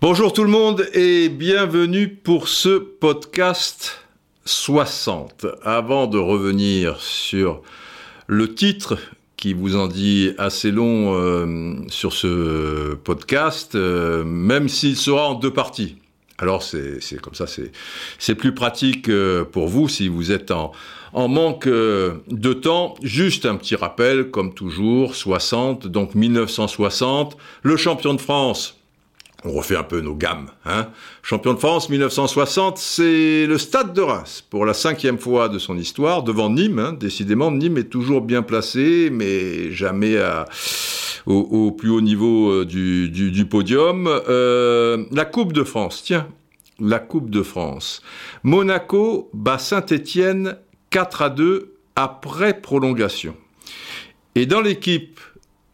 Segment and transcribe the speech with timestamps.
[0.00, 4.04] Bonjour tout le monde et bienvenue pour ce podcast
[4.44, 5.46] 60.
[5.62, 7.62] Avant de revenir sur
[8.26, 8.98] le titre
[9.36, 15.34] qui vous en dit assez long euh, sur ce podcast, euh, même s'il sera en
[15.34, 15.96] deux parties.
[16.38, 17.46] Alors c'est comme ça,
[18.18, 20.72] c'est plus pratique euh, pour vous si vous êtes en,
[21.12, 22.94] en manque euh, de temps.
[23.02, 28.76] Juste un petit rappel, comme toujours, 60, donc 1960, le champion de France.
[29.44, 30.50] On refait un peu nos gammes.
[30.66, 30.88] Hein.
[31.22, 35.78] Champion de France 1960, c'est le Stade de Reims pour la cinquième fois de son
[35.78, 36.78] histoire devant Nîmes.
[36.78, 36.92] Hein.
[36.92, 40.18] Décidément, Nîmes est toujours bien placé, mais jamais
[41.26, 44.06] au, plus haut niveau euh, du, podium.
[44.08, 46.28] Euh, la Coupe de France, tiens,
[46.78, 48.02] la Coupe de France.
[48.42, 50.56] Monaco bat Saint-Étienne
[50.90, 53.36] 4 à 2 après prolongation.
[54.34, 55.20] Et dans l'équipe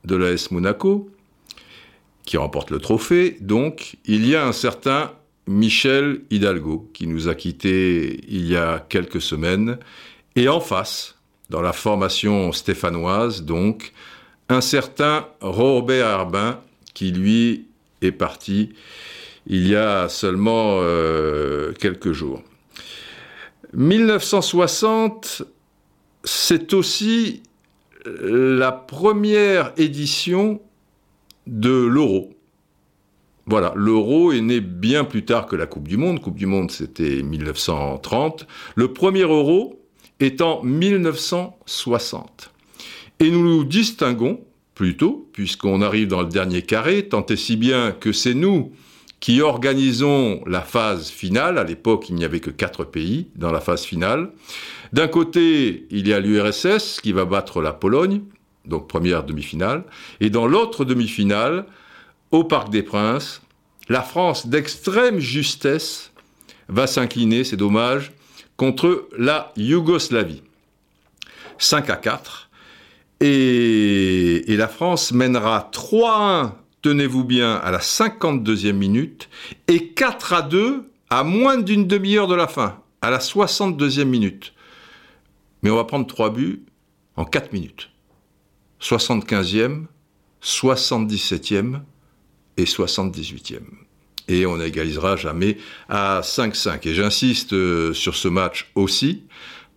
[0.05, 1.11] de l'AS Monaco,
[2.25, 5.13] qui remporte le trophée, donc, il y a un certain
[5.47, 9.79] Michel Hidalgo, qui nous a quittés il y a quelques semaines,
[10.35, 11.17] et en face,
[11.51, 13.93] dans la formation stéphanoise, donc,
[14.49, 16.61] un certain Robert Herbin,
[16.95, 17.67] qui lui
[18.03, 18.75] est parti
[19.47, 22.43] il y a seulement euh, quelques jours.
[23.77, 25.43] 1960,
[26.25, 27.43] c'est aussi
[28.07, 30.63] la première édition
[31.47, 32.33] de l'euro.
[33.45, 36.23] Voilà, l'euro est né bien plus tard que la Coupe du Monde.
[36.23, 38.47] Coupe du Monde, c'était 1930.
[38.77, 39.79] Le premier euro
[40.21, 42.51] est en 1960.
[43.21, 44.41] Et nous nous distinguons
[44.75, 48.73] plutôt, puisqu'on arrive dans le dernier carré, tant et si bien que c'est nous
[49.21, 51.59] qui organisons la phase finale.
[51.59, 54.31] À l'époque, il n'y avait que quatre pays dans la phase finale.
[54.93, 58.23] D'un côté, il y a l'URSS qui va battre la Pologne
[58.67, 59.85] donc première demi-finale.
[60.21, 61.67] Et dans l'autre demi-finale,
[62.31, 63.43] au Parc des Princes,
[63.89, 66.13] la France d'extrême justesse
[66.69, 68.13] va s'incliner, c'est dommage,
[68.57, 70.43] contre la Yougoslavie.
[71.59, 72.51] 5 à 4.
[73.21, 76.53] Et, la France mènera 3-1,
[76.87, 79.29] tenez-vous bien, à la 52e minute,
[79.67, 84.55] et 4 à 2 à moins d'une demi-heure de la fin, à la 62e minute.
[85.63, 86.63] Mais on va prendre 3 buts
[87.17, 87.91] en 4 minutes.
[88.81, 89.87] 75e,
[90.41, 91.81] 77e
[92.57, 93.63] et 78e.
[94.29, 95.59] Et on n'égalisera jamais
[95.89, 96.87] à 5-5.
[96.87, 99.25] Et j'insiste euh, sur ce match aussi,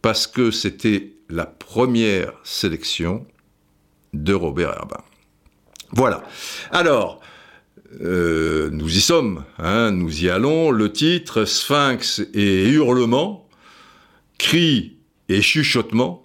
[0.03, 3.25] parce que c'était la première sélection
[4.13, 5.03] de Robert Herbin.
[5.91, 6.23] Voilà.
[6.71, 7.19] Alors,
[8.01, 10.71] euh, nous y sommes, hein, nous y allons.
[10.71, 13.47] Le titre, Sphinx et hurlement,
[14.37, 16.23] cris et chuchotements,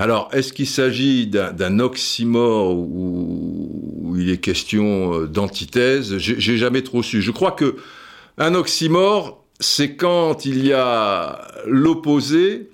[0.00, 6.18] alors, est-ce qu'il s'agit d'un oxymore où, il est question euh, d'antithèse?
[6.18, 7.20] J'ai jamais trop su.
[7.20, 7.74] Je crois que
[8.38, 12.68] un oxymore, c'est quand il y a l'opposé,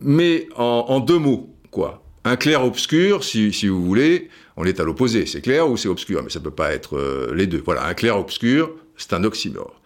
[0.00, 2.02] mais en, deux mots, quoi.
[2.24, 5.26] Un clair-obscur, si, vous voulez, on est à l'opposé.
[5.26, 7.62] C'est clair ou c'est obscur, mais ça peut pas être euh, les deux.
[7.64, 9.80] Voilà, un clair-obscur, c'est un oxymore.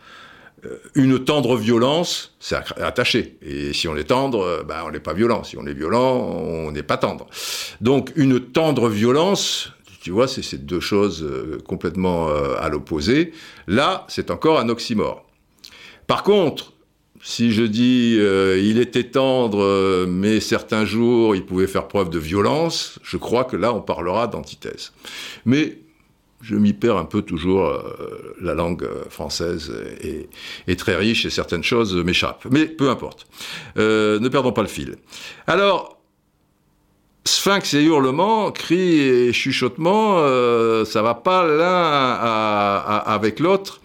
[0.64, 3.36] Euh, une tendre violence, c'est attaché.
[3.42, 5.44] Et si on est tendre, bah, on n'est pas violent.
[5.44, 7.26] Si on est violent, on n'est pas tendre.
[7.80, 9.72] Donc une tendre violence,
[10.02, 11.26] tu vois, c'est ces deux choses
[11.66, 13.32] complètement à l'opposé.
[13.66, 15.26] Là, c'est encore un oxymore.
[16.06, 16.72] Par contre,
[17.22, 22.98] si je dis il était tendre, mais certains jours il pouvait faire preuve de violence,
[23.02, 24.92] je crois que là on parlera d'antithèse.
[25.44, 25.78] Mais
[26.42, 27.66] je m'y perds un peu toujours.
[27.66, 29.72] Euh, la langue euh, française
[30.66, 32.46] est, très riche et certaines choses m'échappent.
[32.50, 33.26] Mais peu importe.
[33.76, 34.96] Euh, ne perdons pas le fil.
[35.46, 35.98] Alors,
[37.26, 40.16] sphinx et hurlements, cris et chuchotements,
[40.84, 42.14] ça va pas l'un
[43.04, 43.80] avec l'autre.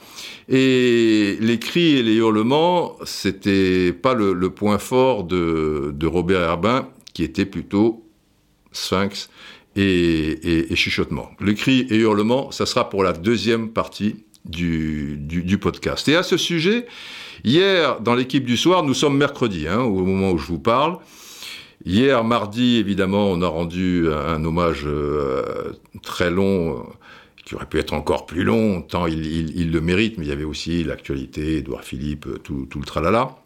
[0.47, 7.23] Et les cris et les hurlements, c'était pas le, point fort de, Robert Herbin, qui
[7.23, 8.05] était plutôt
[8.71, 9.29] sphinx
[9.75, 11.31] et, chuchotement.
[11.39, 16.07] Le cri et hurlement, ça sera pour la deuxième partie du, du, podcast.
[16.07, 16.85] Et à ce sujet,
[17.43, 20.99] hier, dans l'équipe du soir, nous sommes mercredi, hein, au moment où je vous parle.
[21.85, 26.85] Hier, mardi, évidemment, on a rendu un, hommage euh, très long,
[27.45, 30.43] qui aurait pu être encore plus long, tant il, le mérite, mais il y avait
[30.43, 33.37] aussi l'actualité, Édouard Philippe, tout, tout le tralala.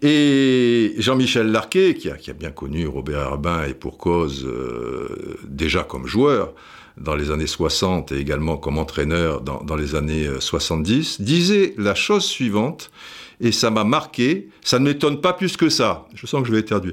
[0.00, 6.06] Et Jean-Michel Larquet, qui a, bien connu Robert Herbin et pour cause euh, déjà comme
[6.06, 6.54] joueur
[6.96, 11.96] dans les années 60 et également comme entraîneur dans, les années 70, euh, disait la
[11.96, 12.92] chose suivante,
[13.40, 16.52] et ça m'a marqué, ça ne m'étonne pas plus que ça, je sens que je
[16.52, 16.92] vais éternuer.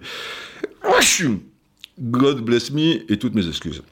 [2.00, 3.84] God bless me et toutes mes excuses.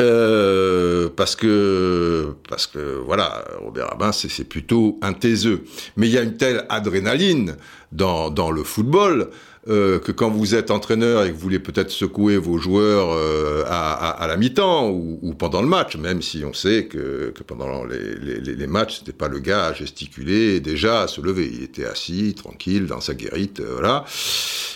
[0.00, 5.64] Euh, parce que, parce que voilà, Robert Rabin, c'est plutôt un taiseux.
[5.96, 7.56] Mais il y a une telle adrénaline
[7.92, 9.30] dans, le football
[9.68, 13.64] euh, que quand vous êtes entraîneur et que vous voulez peut-être secouer vos joueurs euh,
[13.66, 18.54] à, la mi-temps ou, pendant le match, même si on sait que, pendant les, les,
[18.54, 21.50] les matchs, c'était pas le gars à gesticuler déjà à se lever.
[21.52, 24.04] Il était assis, tranquille, dans sa guérite, voilà.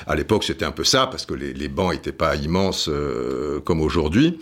[0.07, 2.91] À l'époque, c'était un peu ça parce que les, les bancs n'étaient pas immenses
[3.65, 4.39] comme aujourd'hui.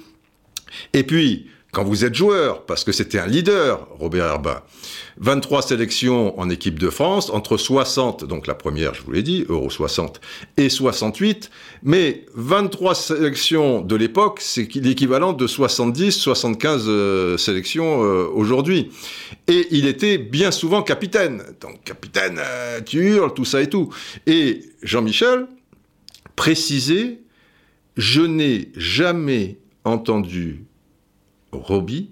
[0.92, 4.60] Et puis, quand vous êtes joueur, parce que c'était un leader, Robert Herbin,
[5.16, 9.46] 23 sélections en équipe de France, entre 60, donc la première, je vous l'ai dit,
[9.48, 10.20] Euro 60,
[10.58, 11.50] et 68,
[11.82, 18.90] mais 23 sélections de l'époque, c'est l'équivalent de 70, 75 euh, sélections euh, aujourd'hui.
[19.48, 21.42] Et il était bien souvent capitaine.
[21.62, 23.88] Donc, capitaine, euh, tu hurles, tout ça et tout.
[24.26, 25.46] Et Jean-Michel
[26.36, 27.20] précisait,
[27.96, 30.64] je n'ai jamais entendu
[31.52, 32.10] Roby,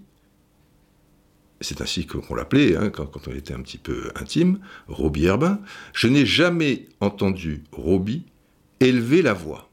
[1.61, 5.61] c'est ainsi qu'on l'appelait hein, quand, on était un petit peu intime, Roby Herbin,
[5.93, 8.25] je n'ai jamais entendu Roby
[8.81, 9.69] élever la voix.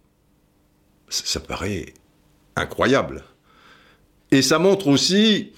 [1.10, 1.94] Ça, paraît
[2.58, 3.24] incroyable.
[4.32, 5.54] Et ça montre aussi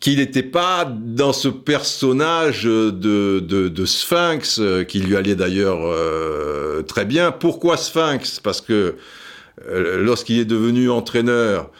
[0.00, 7.32] qu'il n'était pas dans ce personnage de, Sphinx, qui lui allait d'ailleurs euh, très bien.
[7.32, 8.40] Pourquoi Sphinx?
[8.40, 8.98] Parce que euh,
[9.66, 11.70] lorsqu'il est devenu entraîneur,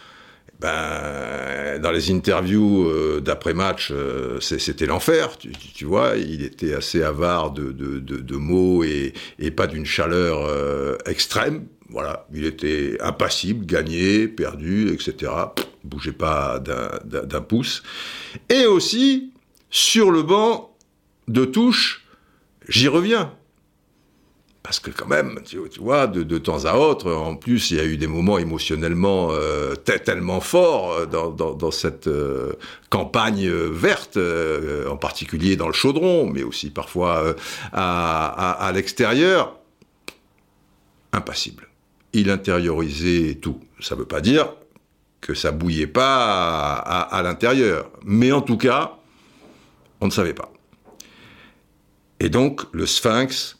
[0.60, 6.16] ben, dans les interviews euh, d'après-match, euh, c'était l'enfer, tu, vois.
[6.16, 9.12] Il était assez avare de, mots et,
[9.52, 11.66] pas d'une chaleur euh, extrême.
[11.90, 15.32] Voilà, il était impassible, gagné, perdu, etc.
[15.54, 17.82] Pff, bougeait pas d'un pouce.
[18.48, 19.32] Et aussi,
[19.70, 20.76] sur le banc
[21.28, 22.04] de touche,
[22.68, 23.32] j'y reviens
[24.68, 27.80] parce que quand même, tu, vois, de, de, temps à autre, en plus, il y
[27.80, 32.52] a eu des moments émotionnellement euh, tellement forts euh, dans, cette euh,
[32.90, 37.34] campagne verte, en particulier dans le chaudron, mais aussi parfois
[37.72, 39.58] à l'extérieur.
[41.14, 41.66] Impassible.
[42.12, 43.60] Il intériorisait tout.
[43.80, 44.52] Ça ne veut pas dire
[45.22, 48.98] que ça bouillait pas à, à l'intérieur, mais en tout cas,
[50.02, 50.52] on ne savait pas.
[52.20, 53.57] Et donc, le sphinx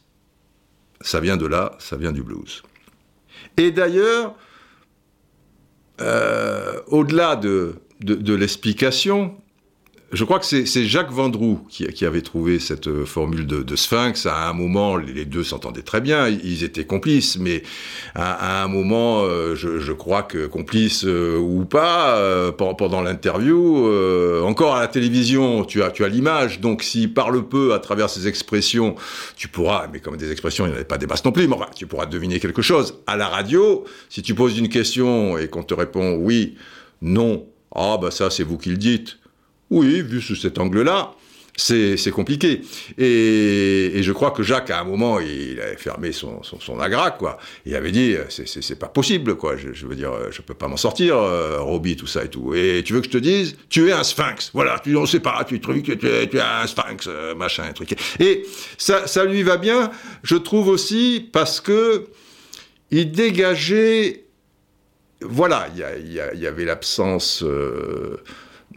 [1.01, 2.63] ça vient de là, ça vient du blues.
[3.57, 4.35] Et d'ailleurs,
[6.01, 9.37] euh, au-delà de, l'explication,
[10.11, 13.75] je crois que c'est Jacques Vendroux qui, qui, avait trouvé cette euh, formule de, de,
[13.75, 14.25] Sphinx.
[14.25, 17.61] À un moment, les deux s'entendaient très bien, ils étaient complices, mais
[18.15, 23.87] à, à un moment, euh, je, je, crois que complices euh, ou pas, pendant l'interview,
[24.43, 28.09] encore à la télévision, tu as, tu as l'image, donc s'il parle peu à travers
[28.09, 28.95] ses expressions,
[29.35, 31.47] tu pourras, mais comme des expressions, il n'y en avait pas des masses non plus,
[31.47, 32.99] mais enfin, tu pourras deviner quelque chose.
[33.07, 36.55] À la radio, si tu poses une question et qu'on te répond oui,
[37.01, 37.45] non,
[37.75, 39.19] ah bah ça c'est vous qui le dites,
[39.69, 41.13] oui, vu sous cet angle-là,
[41.59, 42.61] c'est compliqué.
[42.97, 47.37] Et, je crois que Jacques, à un moment, il avait fermé son, son, agra, quoi.
[47.65, 49.55] Il avait dit, c'est pas possible, quoi.
[49.57, 52.53] Je, veux dire, je peux pas m'en sortir, euh, Roby, tout ça et tout.
[52.55, 54.51] Et tu veux que je te dise, tu es un sphinx.
[54.53, 57.95] Voilà, tu, on sait pas, tu, tu, es, un sphinx, euh, machin, truc.
[58.19, 58.45] Et
[58.77, 59.91] ça, ça lui va bien,
[60.23, 62.07] je trouve aussi, parce que
[62.91, 64.25] il dégageait,
[65.21, 67.43] voilà, il y, y, avait l'absence...
[67.43, 68.23] Euh,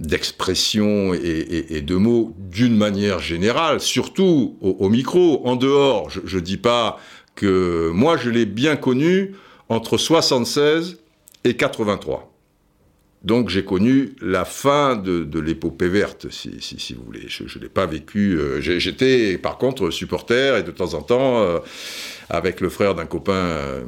[0.00, 5.42] d'expression et, de mots d'une manière générale, surtout au, micro.
[5.46, 6.98] En dehors, je ne dis pas
[7.34, 9.34] que moi, je l'ai bien connu
[9.68, 10.98] entre 76
[11.44, 12.32] et 83.
[13.24, 17.26] Donc j'ai connu la fin de, l'épopée verte, si, si, si, vous voulez.
[17.28, 18.36] Je ne l'ai pas vécu.
[18.36, 21.60] Euh, J'étais par contre supporter et de temps en temps, euh,
[22.28, 23.84] avec le frère d'un copain euh,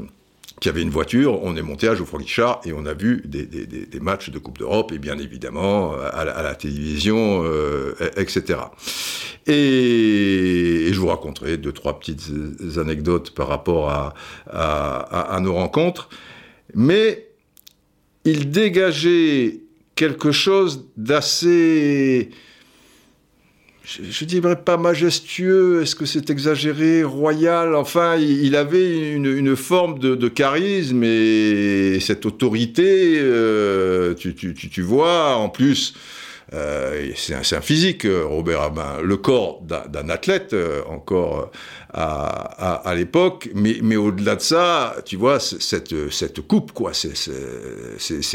[0.61, 3.45] qui avait une voiture, on est monté à Geoffroy Guichard et on a vu des,
[3.45, 8.61] des, des matchs de Coupe d'Europe et bien évidemment à la, télévision, euh, etc.
[9.47, 12.31] Et, je vous raconterai deux, trois petites
[12.77, 14.15] anecdotes par rapport à,
[14.47, 16.09] à nos rencontres.
[16.75, 17.29] Mais
[18.25, 19.61] il dégageait
[19.97, 22.31] quelque chose d'assez
[23.85, 29.57] je, ne dirais pas majestueux, est-ce que c'est exagéré, royal, enfin, il, avait une, une
[29.57, 35.95] forme de, de, charisme et cette autorité, euh, tu, tu, tu, vois, en plus,
[36.53, 39.01] Euh, c'est un, un, physique, Robert Rabin.
[39.03, 40.55] Le corps d'un athlète,
[40.87, 41.51] encore
[41.93, 47.15] à, à, l'époque, mais, mais au-delà de ça, tu vois, cette, cette coupe, quoi, ces,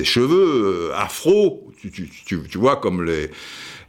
[0.04, 3.30] cheveux afro, tu, tu, tu, tu vois, comme les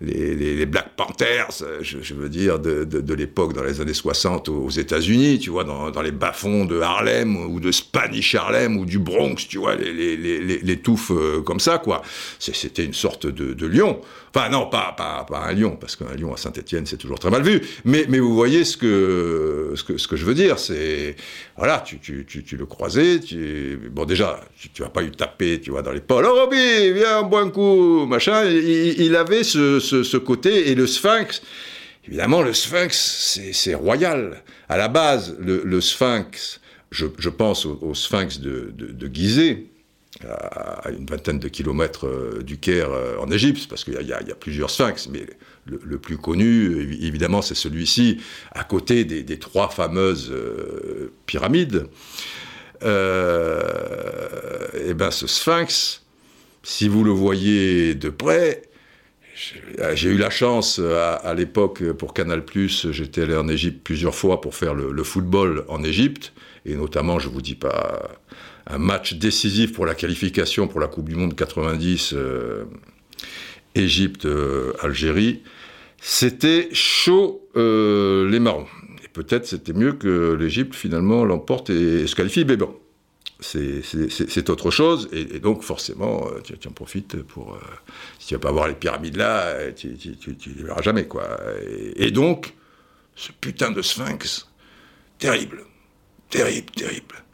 [0.00, 5.38] les, Black Panthers, je, veux dire, de, de, l'époque, dans les années 60 aux États-Unis,
[5.38, 9.46] tu vois, dans, dans, les bas-fonds de Harlem ou de Spanish Harlem ou du Bronx,
[9.48, 12.02] tu vois, les, les, touffes euh, comme ça, quoi.
[12.38, 14.00] C'était une sorte de lion.
[14.32, 17.30] Enfin, non, pas, pas, pas un lion, parce qu'un lion à Saint-Etienne, c'est toujours très
[17.30, 17.60] mal vu.
[17.84, 20.60] Mais, vous voyez ce que, je veux dire.
[20.60, 21.16] C'est,
[21.56, 24.40] voilà, tu, tu, tu, tu le croisais, tu, bon, déjà,
[24.72, 26.26] tu, vas pas eu taper, tu vois, dans l'épaule.
[26.28, 28.44] Oh, Roby, viens, bois un coup, machin.
[28.44, 31.42] Il, il avait ce, côté, et le sphinx,
[32.06, 34.44] évidemment, le sphinx, c'est royal.
[34.68, 36.60] À la base, le, sphinx,
[36.92, 39.08] je, pense au, sphinx de, de,
[40.28, 44.12] à une vingtaine de kilomètres euh, du Caire euh, en Égypte, parce qu'il y, y,
[44.12, 45.26] a plusieurs sphinx, mais
[45.66, 48.20] le, plus connu, évidemment, c'est celui-ci,
[48.52, 51.86] à côté des, trois fameuses euh, pyramides.
[52.82, 52.86] Et
[54.94, 56.02] ben ce sphinx,
[56.62, 58.62] si vous le voyez de près,
[59.94, 64.40] j'ai eu la chance à, à l'époque pour Canal+, j'étais allé en Égypte plusieurs fois
[64.40, 66.32] pour faire le, le football en Égypte,
[66.66, 68.10] et notamment, je vous dis pas
[68.72, 72.64] un match décisif pour la qualification pour la Coupe du Monde 90, euh,
[73.74, 75.42] Égypte-Algérie,
[76.00, 78.66] c'était chaud euh, les marrons.
[79.04, 82.74] Et peut-être c'était mieux que l'Égypte finalement l'emporte et, se qualifie, mais bon.
[83.42, 87.54] C'est autre chose, et, donc forcément, euh, tu, en profites pour.
[87.54, 87.58] Euh,
[88.18, 91.06] si tu vas pas voir les pyramides là, euh, tu, tu, tu les verras jamais,
[91.06, 91.26] quoi.
[91.96, 92.52] Et donc,
[93.16, 94.46] ce putain de sphinx,
[95.18, 95.64] terrible,
[96.28, 97.24] terrible, terrible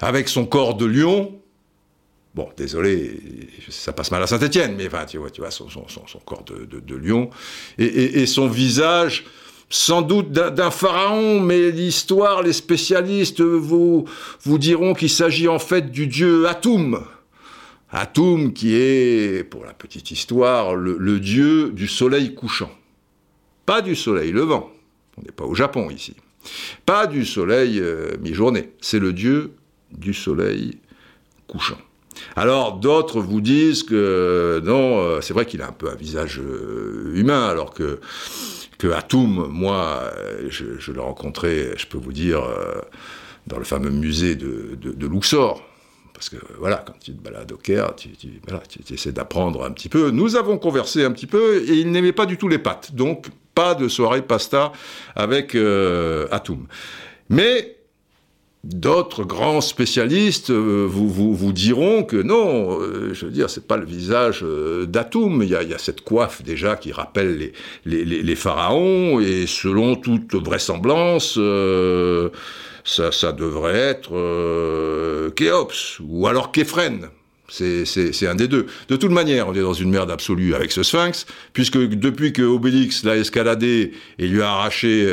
[0.00, 1.40] avec son corps de lion.
[2.34, 3.18] Bon, désolé,
[3.70, 5.66] ça passe mal à Saint-Etienne, mais enfin, tu vois, tu vois son,
[6.24, 7.30] corps de, lion.
[7.78, 9.24] Et, son visage,
[9.70, 14.04] sans doute d'un pharaon, mais l'histoire, les spécialistes vous,
[14.42, 17.02] vous diront qu'il s'agit en fait du dieu Atum.
[17.90, 22.70] Atum qui est, pour la petite histoire, le, le dieu du soleil couchant.
[23.64, 24.70] Pas du soleil levant.
[25.16, 26.14] On n'est pas au Japon ici.
[26.84, 28.70] Pas du soleil euh, mi-journée.
[28.80, 29.55] C'est le dieu
[29.92, 30.78] du soleil
[31.46, 31.78] couchant.
[32.34, 36.40] Alors d'autres vous disent que non, euh, c'est vrai qu'il a un peu un visage
[36.40, 38.00] euh, humain, alors que
[38.78, 42.42] que Atum, moi, euh, je, l'ai rencontré, je peux vous dire,
[43.46, 45.62] dans le fameux musée de, de, Luxor.
[46.12, 49.88] Parce que voilà, quand tu te balades au Caire, tu, tu, essaies d'apprendre un petit
[49.88, 50.10] peu.
[50.10, 52.94] Nous avons conversé un petit peu et il n'aimait pas du tout les pâtes.
[52.94, 54.70] Donc, pas de soirée pasta
[55.16, 56.66] avec euh, Atum.
[57.30, 57.75] Mais
[58.66, 63.64] D'autres grands spécialistes euh, vous, vous, vous, diront que non, euh, je veux dire, c'est
[63.64, 65.40] pas le visage euh, d'Atoum.
[65.44, 67.38] Il y, a, cette coiffe déjà qui rappelle
[67.84, 72.30] les, les, les, pharaons, et selon toute vraisemblance, euh,
[72.82, 74.10] ça, ça, devrait être
[75.36, 77.10] Khéops ou alors Képhren.
[77.48, 78.66] C'est un des deux.
[78.88, 82.42] De toute manière, on est dans une merde absolue avec ce sphinx, puisque depuis que
[82.42, 85.08] Obélix l'a escaladé et lui a arraché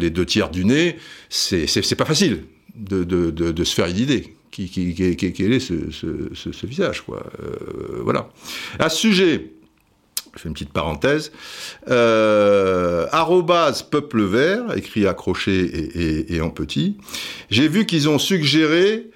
[0.00, 0.96] les deux tiers du nez,
[1.28, 2.44] c'est pas facile
[2.74, 7.02] de, de, se faire une idée qui, qui, qui, qui est ce, ce, visage.
[7.02, 7.24] Quoi.
[7.40, 8.28] Euh, voilà.
[8.78, 9.52] À ce sujet,
[10.34, 11.32] je fais une petite parenthèse,
[11.88, 13.06] euh,
[13.90, 16.96] peuple vert, écrit accroché et, et, et en petit,
[17.50, 19.10] j'ai vu qu'ils ont suggéré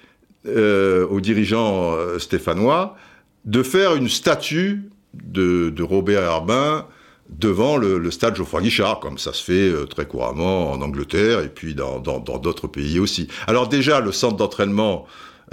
[0.47, 2.95] euh, aux dirigeants euh, stéphanois
[3.43, 6.85] de faire une statue de, de Robert Herbin
[7.29, 11.41] devant le, le, stade Geoffroy Guichard, comme ça se fait euh, très couramment en Angleterre
[11.41, 13.27] et puis dans d'autres pays aussi.
[13.47, 15.05] Alors déjà, le centre d'entraînement,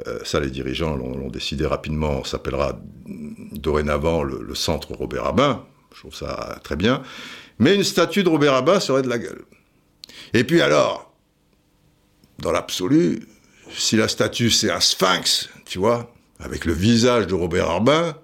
[0.07, 2.79] euh, ça les dirigeants l'ont décidé rapidement, s'appellera
[3.53, 5.65] dorénavant le, le, centre Robert Rabin,
[5.95, 7.03] je trouve ça très bien,
[7.59, 9.45] mais une statue de Robert Rabin serait de la gueule.
[10.33, 11.13] Et puis alors,
[12.39, 13.27] dans l'absolu,
[13.71, 18.17] si la statue c'est un sphinx, tu vois, avec le visage de Robert Rabin,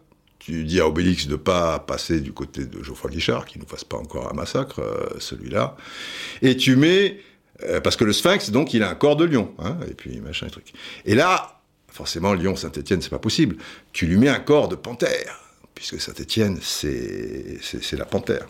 [0.44, 3.84] tu dis à Obélix de pas passer du côté de Geoffroy Guichard, qui nous fasse
[3.84, 5.76] pas encore un massacre, euh, celui-là.
[6.42, 7.20] Et tu mets,
[7.62, 10.20] euh, parce que le Sphinx, donc, il a un corps de lion, hein, et puis
[10.20, 10.72] machin et truc.
[11.04, 13.56] Et là, forcément, Lyon, Saint-Étienne, c'est pas possible.
[13.92, 15.42] Tu lui mets un corps de panthère
[15.74, 18.46] puisque Saint-Étienne, c'est la panthère.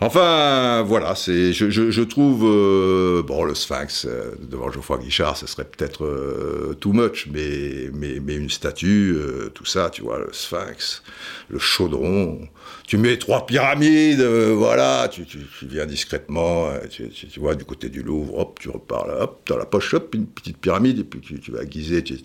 [0.00, 6.04] Enfin, voilà, je, trouve, euh, bon, le Sphinx euh, devant Geoffroy Guichard, ce serait peut-être
[6.04, 9.16] euh, too much, mais, mais, une statue,
[9.54, 11.02] tout ça, tu vois, le Sphinx,
[11.48, 12.40] le chaudron,
[12.86, 15.24] tu mets trois pyramides, voilà, tu,
[15.62, 19.66] viens discrètement, tu, vois, du côté du Louvre, hop, tu repars là, hop, dans la
[19.66, 22.18] poche, hop, une petite pyramide, et puis tu, vas guiser, tu,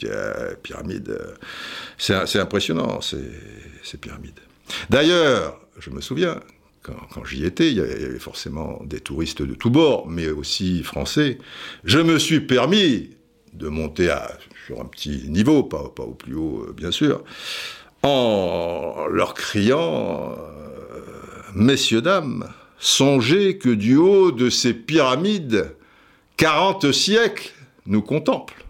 [0.63, 1.17] pyramide.
[1.97, 4.39] C'est impressionnant, ces pyramides.
[4.89, 6.39] D'ailleurs, je me souviens,
[6.81, 11.37] quand, j'y étais, il y avait forcément des touristes de tous bords, mais aussi français.
[11.83, 13.11] Je me suis permis
[13.53, 17.23] de monter à, sur un petit niveau, pas, au plus haut, euh, bien sûr,
[18.03, 21.01] en leur criant euh,
[21.55, 25.75] Messieurs, dames, songez que du haut de ces pyramides,
[26.37, 27.51] 40 siècles
[27.87, 28.65] nous contemplent.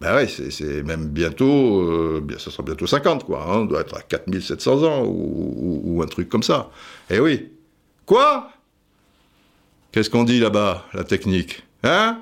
[0.00, 3.42] Ben oui, c'est même bientôt, euh, ça sera bientôt 50, quoi.
[3.42, 6.70] Hein, on doit être à 4700 ans ou, un truc comme ça.
[7.08, 7.48] Eh oui.
[8.04, 8.50] Quoi?
[9.92, 11.62] Qu'est-ce qu'on dit là-bas, la technique?
[11.82, 12.20] Hein?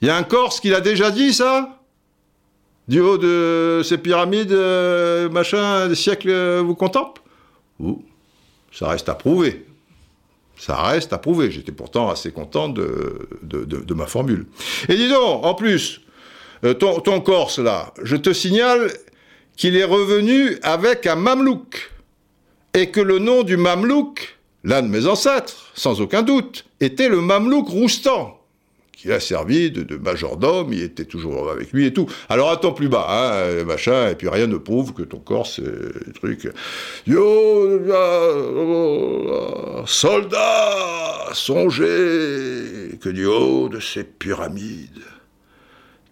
[0.00, 1.80] Il y a un Corse qui l'a déjà dit, ça?
[2.86, 7.22] Du haut de ces pyramides, euh, machin, des siècles vous contemplent?
[7.80, 8.04] Ou
[8.70, 9.66] ça reste à prouver.
[10.56, 11.50] Ça reste à prouver.
[11.50, 14.46] J'étais pourtant assez content de, de ma formule.
[14.88, 16.00] Et dis donc, en plus,
[16.64, 18.92] euh, ton, Corse là, je te signale
[19.56, 21.90] qu'il est revenu avec un mamelouk.
[22.74, 27.20] Et que le nom du mamelouk, l'un de mes ancêtres, sans aucun doute, était le
[27.20, 28.40] mamelouk Roustan,
[28.96, 32.06] qui a servi de, majordome, il était toujours avec lui et tout.
[32.28, 36.12] Alors attends plus bas, hein, machin, et puis rien ne prouve que ton Corse, c'est
[36.14, 36.48] truc.
[37.06, 37.80] Yo,
[39.86, 45.02] soldats, songez que du haut de ces pyramides,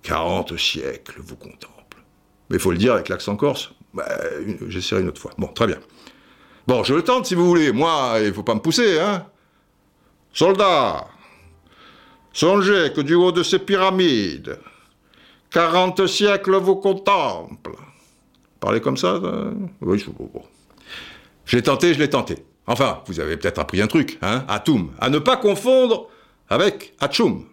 [0.03, 2.03] 40 siècles vous contemplent.
[2.49, 3.73] Mais il faut le dire avec l'accent corse.
[3.95, 4.07] Bah,
[4.69, 5.33] J'essaierai une autre fois.
[5.39, 5.79] Bon, très bien.
[6.67, 7.73] Bon, je le tente si vous voulez.
[7.73, 9.27] Moi, il faut pas me pousser, hein.
[10.33, 11.09] Soldats,
[12.33, 14.61] songez que du haut de ces pyramides,
[15.51, 17.77] 40 siècles vous contemplent.
[18.61, 20.07] Parlez comme ça euh, Oui, je...
[20.11, 20.31] bon.
[21.47, 22.45] Je l'ai tenté, je l'ai tenté.
[22.69, 24.93] Enfin, vous avez peut-être appris un truc, hein Atum.
[25.01, 26.09] À ne pas confondre
[26.49, 27.45] avec Atchoum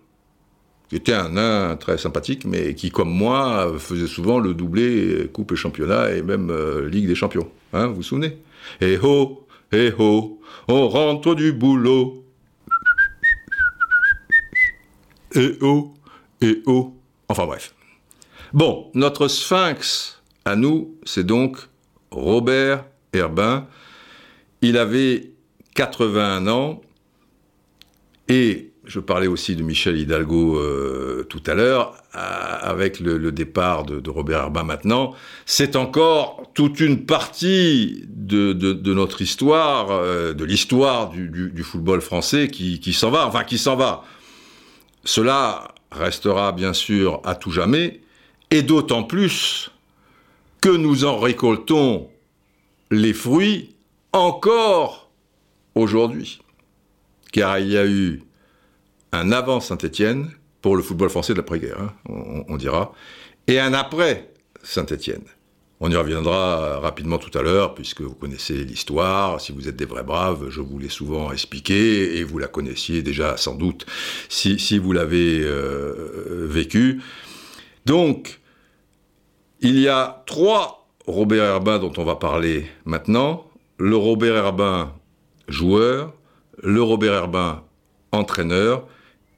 [0.89, 5.51] qui était un nain très sympathique, mais qui, comme moi, faisait souvent le doublé Coupe
[5.51, 7.50] et Championnat et même euh, Ligue des Champions.
[7.74, 8.38] Hein, vous vous souvenez?
[8.79, 12.24] Eh ho, eh ho, on rentre du boulot.
[15.36, 15.94] Eh oh,
[16.41, 16.96] eh oh.
[17.27, 17.74] Enfin bref.
[18.53, 21.58] Bon, notre sphinx à nous, c'est donc
[22.12, 23.67] Robert Herbin.
[24.62, 25.32] Il avait
[25.75, 26.82] 81 ans
[28.29, 34.10] et je parlais aussi de Michel Hidalgo euh, tout à l'heure, avec le, départ de,
[34.10, 35.13] Robert Herbin maintenant.
[35.46, 42.79] C'est encore toute une partie de, notre histoire, euh, de l'histoire du, football français qui,
[42.79, 44.03] qui s'en va, enfin qui s'en va.
[45.03, 48.01] Cela restera bien sûr à tout jamais,
[48.51, 49.70] et d'autant plus
[50.62, 52.09] que nous en récoltons
[52.90, 53.75] les fruits
[54.14, 55.09] encore
[55.75, 56.40] aujourd'hui.
[57.33, 58.22] Car il y a eu
[59.11, 62.93] un avant Saint-Étienne pour le football français de l'après-guerre, hein, on, dira,
[63.48, 64.31] et un après
[64.63, 65.24] Saint-Étienne.
[65.79, 69.39] On y reviendra euh, rapidement tout à l'heure, puisque vous connaissez l'histoire.
[69.39, 73.03] Si vous êtes des vrais braves, je vous l'ai souvent expliqué, et vous la connaissiez
[73.03, 73.85] déjà sans doute
[74.27, 77.01] si, vous l'avez euh, vécu.
[77.85, 78.39] Donc,
[79.61, 83.46] il y a trois Robert Herbin dont on va parler maintenant.
[83.77, 84.93] Le Robert Herbin
[85.48, 86.13] joueur,
[86.61, 87.63] le Robert Herbin
[88.11, 88.87] entraîneur,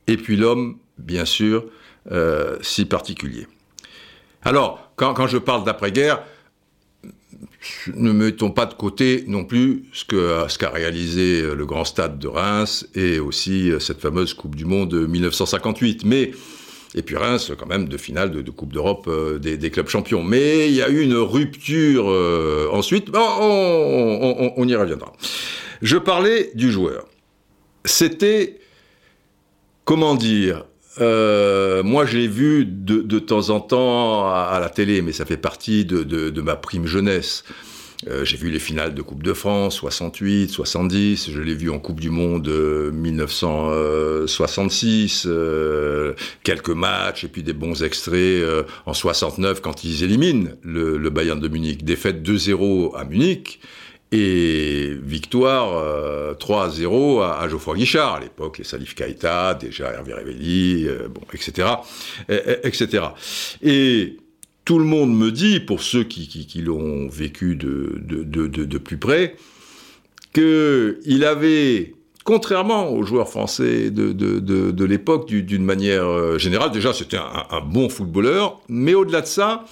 [0.09, 1.65] et puis l'homme, bien sûr,
[2.11, 3.47] euh, si particulier.
[4.41, 6.23] Alors, quand, je parle d'après-guerre,
[7.93, 12.17] ne mettons pas de côté non plus ce qu'a ce qu'a réalisé le grand stade
[12.17, 16.05] de Reims et aussi cette fameuse Coupe du Monde de 1958.
[16.05, 16.31] Mais,
[16.95, 20.23] et puis Reims, quand même, de finale de, Coupe d'Europe euh, des, clubs champions.
[20.23, 23.09] Mais il y a eu une rupture euh, ensuite.
[23.15, 25.13] on y reviendra.
[25.81, 27.05] Je parlais du joueur.
[27.85, 28.59] C'était
[29.89, 30.65] comment dire
[31.01, 35.37] euh, moi, je l'ai vu de, temps en temps à, la télé, mais ça fait
[35.37, 37.43] partie de, ma prime jeunesse.
[38.07, 41.31] Euh, j'ai vu les finales de Coupe de France, 68, 70.
[41.31, 45.23] Je l'ai vu en Coupe du Monde 1966.
[45.25, 48.43] Euh, quelques matchs et puis des bons extraits
[48.85, 51.83] en 69 quand ils éliminent le, le Bayern de Munich.
[51.83, 53.59] Défaite 2-0 à Munich
[54.11, 60.87] et victoire 3-0 euh, à, Geoffroy Guichard, à l'époque, les Salif Keita, déjà Hervé Révelli,
[60.87, 61.67] euh, bon, etc.,
[62.63, 63.03] etc.
[63.61, 64.17] Et
[64.65, 69.35] tout le monde me dit, pour ceux qui, qui, l'ont vécu de, plus près,
[70.33, 71.93] qu'il avait,
[72.23, 78.59] contrairement aux joueurs français de, l'époque, d'une manière euh, générale, déjà c'était un bon footballeur,
[78.69, 79.65] mais au-delà de ça,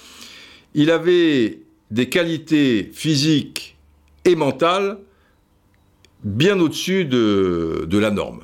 [0.74, 1.58] il avait
[1.90, 3.77] des qualités physiques
[4.24, 4.98] et mentale
[6.24, 8.40] bien au-dessus de, la norme.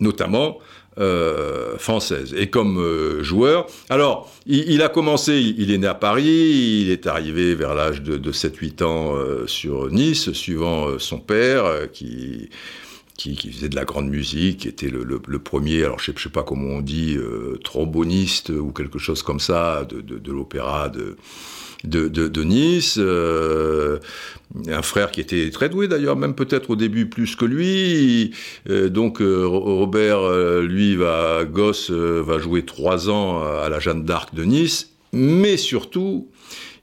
[0.00, 0.58] Notamment
[0.98, 2.34] euh, française.
[2.36, 7.06] Et comme euh, joueur, alors, il, a commencé, il, est né à Paris, il est
[7.06, 12.50] arrivé vers l'âge de, 7-8 ans euh, sur Nice, suivant son père, qui,
[13.18, 16.76] faisait de la grande musique, qui était le, premier, alors je sais, sais pas comment
[16.76, 17.18] on dit,
[17.64, 21.16] tromboniste ou quelque chose comme ça, de, de l'opéra de
[21.84, 23.98] de, de, Nice, euh,
[24.68, 28.32] un frère qui était très doué d'ailleurs, même peut-être au début plus que lui.
[28.68, 30.30] Euh, donc euh, Robert,
[30.62, 36.28] lui, va, gosse, va jouer trois ans à la Jeanne d'Arc de Nice, mais surtout,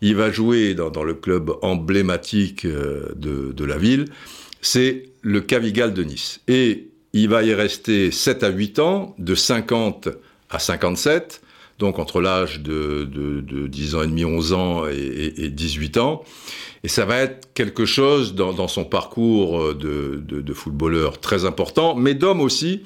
[0.01, 4.06] il va jouer dans, le club emblématique de, la ville,
[4.62, 6.41] c'est le Cavigal de Nice.
[6.47, 10.10] Et il va y rester 7 à 8 ans, de 50
[10.49, 11.42] à 57,
[11.79, 13.07] donc entre l'âge de,
[13.67, 16.23] 10 ans et demi, 11 ans et, 18 ans.
[16.83, 22.13] Et ça va être quelque chose dans, son parcours euh, de, footballeur très important, mais
[22.13, 22.83] d'homme aussi.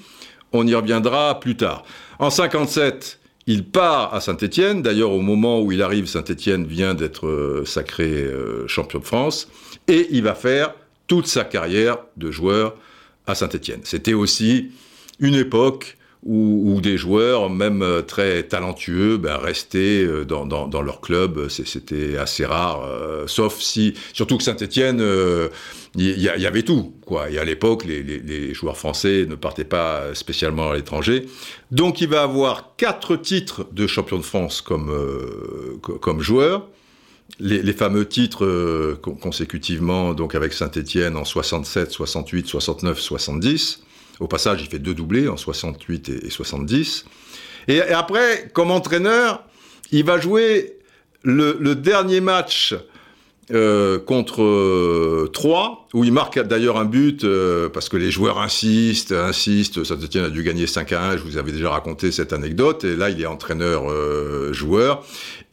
[0.54, 1.84] On y reviendra plus tard.
[2.20, 4.82] En 57, il part à Saint-Étienne.
[4.82, 9.50] D'ailleurs, au moment où il arrive, Saint-Étienne vient d'être euh, sacré euh, champion de France.
[9.88, 10.74] Et il va faire
[11.08, 12.76] toute sa carrière de joueur
[13.26, 13.82] à Saint-Étienne.
[13.84, 14.72] C'était aussi
[15.20, 21.48] une époque où, des joueurs, même euh, très talentueux, ben, restaient euh, dans, leur club.
[21.50, 25.04] C'était assez rare, euh, sauf si, surtout que Saint-Etienne,
[25.96, 26.94] il y, avait tout.
[27.30, 31.26] Et à l'époque, les, joueurs français ne partaient pas spécialement à l'étranger.
[31.72, 34.92] Donc il va avoir quatre titres de champion de France comme,
[35.82, 36.68] comme joueur.
[37.40, 43.84] Les, les, fameux titres consécutivement, donc avec Saint-Étienne en 67, 68, 69, 70.
[44.20, 47.06] Au passage, il fait deux doublés en 68 et, 70.
[47.68, 49.44] Et, après, comme entraîneur,
[49.92, 50.80] il va jouer
[51.24, 52.74] le, dernier match
[53.52, 58.40] euh, contre euh, Troyes, où il marque d'ailleurs un but, euh, parce que les joueurs
[58.40, 62.34] insistent, insistent, Saint-Etienne a dû gagner 5 à 1, je vous avais déjà raconté cette
[62.34, 65.04] anecdote, et là il est entraîneur-joueur,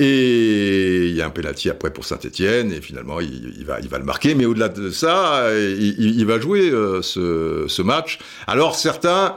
[0.00, 3.98] et il y a un penalty après pour Saint-Etienne, et finalement il, va, il va
[3.98, 4.34] le marquer.
[4.34, 8.18] Mais au-delà de ça, il, va jouer euh, ce, match.
[8.46, 9.36] Alors certains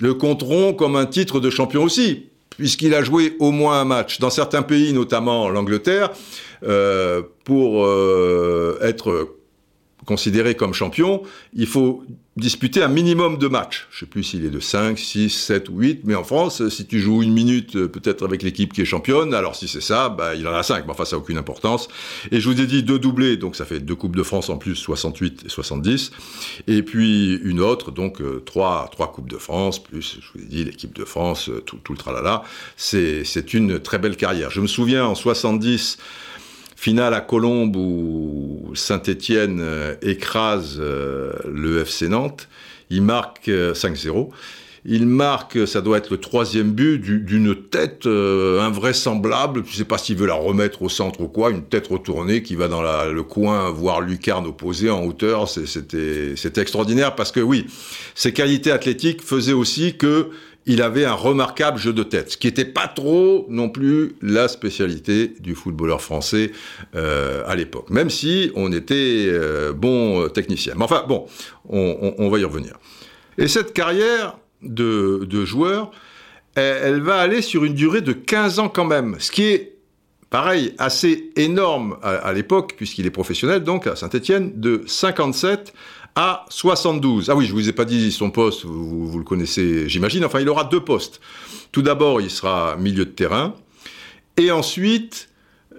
[0.00, 4.20] le compteront comme un titre de champion aussi, puisqu'il a joué au moins un match.
[4.20, 6.10] Dans certains pays, notamment l'Angleterre,
[6.62, 9.36] euh, pour euh, être
[10.04, 11.22] considéré comme champion,
[11.54, 12.04] il faut
[12.36, 13.86] disputer un minimum de matchs.
[13.90, 16.68] Je ne sais plus s'il est de 5, 6, 7 ou 8, mais en France,
[16.68, 19.80] si tu joues une minute euh, peut-être avec l'équipe qui est championne, alors si c'est
[19.80, 21.88] ça, bah, il en a 5, mais enfin ça n'a aucune importance.
[22.32, 24.58] Et je vous ai dit deux doublés, donc ça fait deux Coupes de France en
[24.58, 26.10] plus, 68 et 70,
[26.66, 30.48] et puis une autre, donc euh, trois, trois Coupes de France, plus je vous ai
[30.48, 32.42] dit l'équipe de France, euh, tout, tout le tralala.
[32.76, 34.50] C'est une très belle carrière.
[34.50, 35.98] Je me souviens en 70,
[36.84, 42.46] finale à Colombes où Saint-Étienne euh, écrase euh, le FC Nantes.
[42.90, 44.08] Il marque 5-0.
[44.08, 44.24] Euh,
[44.84, 49.62] il marque, ça doit être le troisième but, d'une tête invraisemblable.
[49.64, 52.42] Je ne sais pas s'il veut la remettre au centre ou quoi, une tête retournée
[52.42, 55.48] qui va dans le coin voir lucarne opposée en hauteur.
[55.48, 57.64] C'était extraordinaire parce que oui,
[58.14, 60.28] ses qualités athlétiques faisaient aussi que
[60.66, 64.48] il avait un remarquable jeu de tête, ce qui n'était pas trop non plus la
[64.48, 66.52] spécialité du footballeur français
[66.94, 70.74] euh, à l'époque, même si on était euh, bon euh, technicien.
[70.76, 71.26] Mais enfin, bon,
[71.68, 72.78] on, va y revenir.
[73.36, 75.90] Et cette carrière de, joueur,
[76.54, 79.76] elle, va aller sur une durée de 15 ans quand même, ce qui est
[80.30, 85.74] pareil, assez énorme à, à l'époque, puisqu'il est professionnel, donc à Saint-Etienne, de 57
[86.16, 87.30] à 72.
[87.30, 90.24] Ah oui, je vous ai pas dit son poste, vous, le connaissez, j'imagine.
[90.24, 91.20] Enfin, il aura deux postes.
[91.72, 93.54] Tout d'abord, il sera milieu de terrain,
[94.36, 95.28] et ensuite,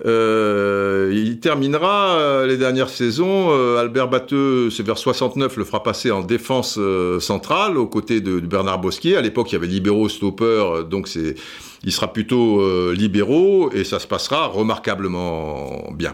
[0.06, 3.48] euh, il terminera euh, les dernières saisons.
[3.52, 6.80] Euh, Albert Batteux, c'est vers 69, le fera passer en défense
[7.20, 9.16] centrale aux côtés de, Bernard Bosquier.
[9.16, 11.36] À l'époque, il y avait libéraux, stopper, donc c'est,
[11.84, 16.14] il sera plutôt libéraux et ça se passera remarquablement bien.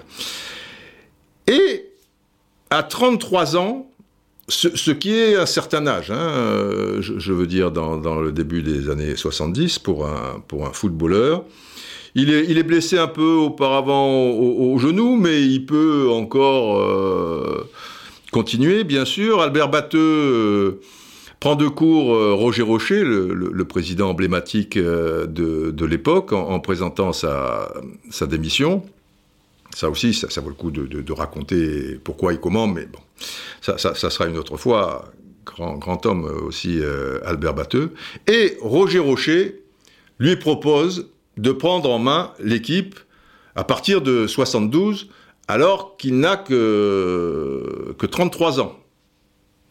[1.48, 1.90] Et
[2.70, 3.91] à 33 ans,
[4.52, 8.90] ce, qui est un certain âge, hein, euh, je, veux dire dans, le début des
[8.90, 11.44] années 70 pour un, pour un footballeur.
[12.14, 17.70] Il est, il est blessé un peu auparavant au, genou, mais il peut encore euh,
[18.34, 19.42] continuer, bien sûr.
[19.42, 20.82] Albert Batteux euh,
[21.40, 27.72] prend de cours Roger Rocher, le, président emblématique de, l'époque, en, présentant sa,
[28.10, 28.84] sa démission.
[29.76, 33.00] Ça aussi, ça, vaut le coup de, raconter pourquoi et comment, mais bon,
[33.62, 35.12] ça, sera une autre fois.
[35.44, 37.94] Grand, homme aussi, euh, Albert Batteux.
[38.28, 39.64] Et Roger Rocher
[40.20, 43.00] lui propose de prendre en main l'équipe
[43.56, 45.10] à partir de 72,
[45.48, 48.80] alors qu'il n'a que, que 33 ans.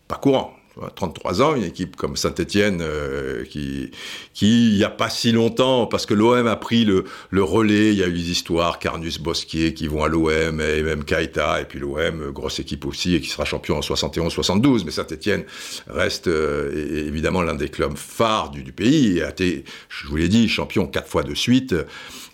[0.08, 0.59] Pas courant.
[0.94, 3.90] 33 ans, une équipe comme Saint-Etienne euh, qui,
[4.34, 7.92] qui, il n'y a pas si longtemps, parce que l'OM a pris le, le, relais,
[7.92, 11.60] il y a eu des histoires, Carnus Bosquier qui vont à l'OM, et même Kaita,
[11.60, 15.44] et puis l'OM, grosse équipe aussi, et qui sera champion en 71-72, mais Saint-Etienne
[15.88, 20.16] reste euh, évidemment l'un des clubs phares du, du pays, et a été, je vous
[20.16, 21.74] l'ai dit, champion quatre fois de suite,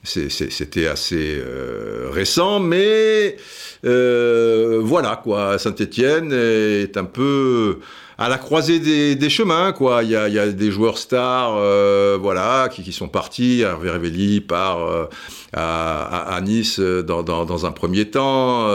[0.06, 3.36] c'était assez euh, récent, mais
[3.84, 7.80] euh, voilà quoi, Saint-Étienne est un peu
[8.18, 8.78] à la croisée
[9.14, 10.02] des, chemins, quoi.
[10.02, 13.60] Il y a, des joueurs stars, euh, voilà, qui, sont partis.
[13.60, 15.06] Hervé Révelli part euh,
[15.52, 18.68] à, Nice euh, dans, un premier temps.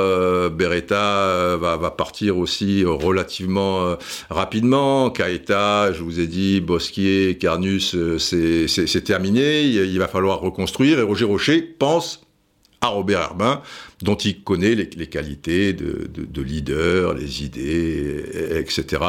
[0.50, 3.96] Beretta va, partir aussi relativement
[4.30, 5.10] rapidement.
[5.10, 9.64] Kaeta, je vous ai dit, Bosquier, Carnus, c'est terminé.
[9.64, 11.00] il va falloir reconstruire.
[11.00, 12.22] Et Roger Rocher pense
[12.82, 13.62] à Robert Herbin,
[14.02, 18.24] dont il connaît les, qualités de, leader, les idées,
[18.56, 19.04] etc.,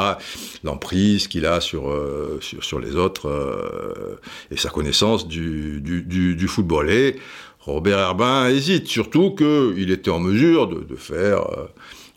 [0.63, 2.39] l'emprise qu'il a sur, euh,
[2.81, 4.19] les autres euh,
[4.51, 6.89] et sa connaissance du, football.
[6.91, 7.15] Et
[7.59, 11.67] Robert Herbin hésite, surtout qu'il était en mesure de, faire euh,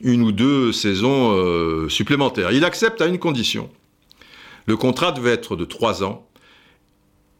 [0.00, 2.52] une ou deux saisons supplémentaires.
[2.52, 3.70] Il accepte à une condition.
[4.66, 6.26] Le contrat devait être de trois ans,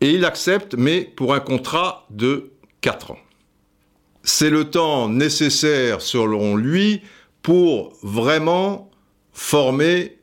[0.01, 3.19] et il accepte, mais pour un contrat de quatre ans
[4.27, 7.01] c'est le temps nécessaire, selon lui,
[7.43, 8.91] pour vraiment
[9.33, 10.19] former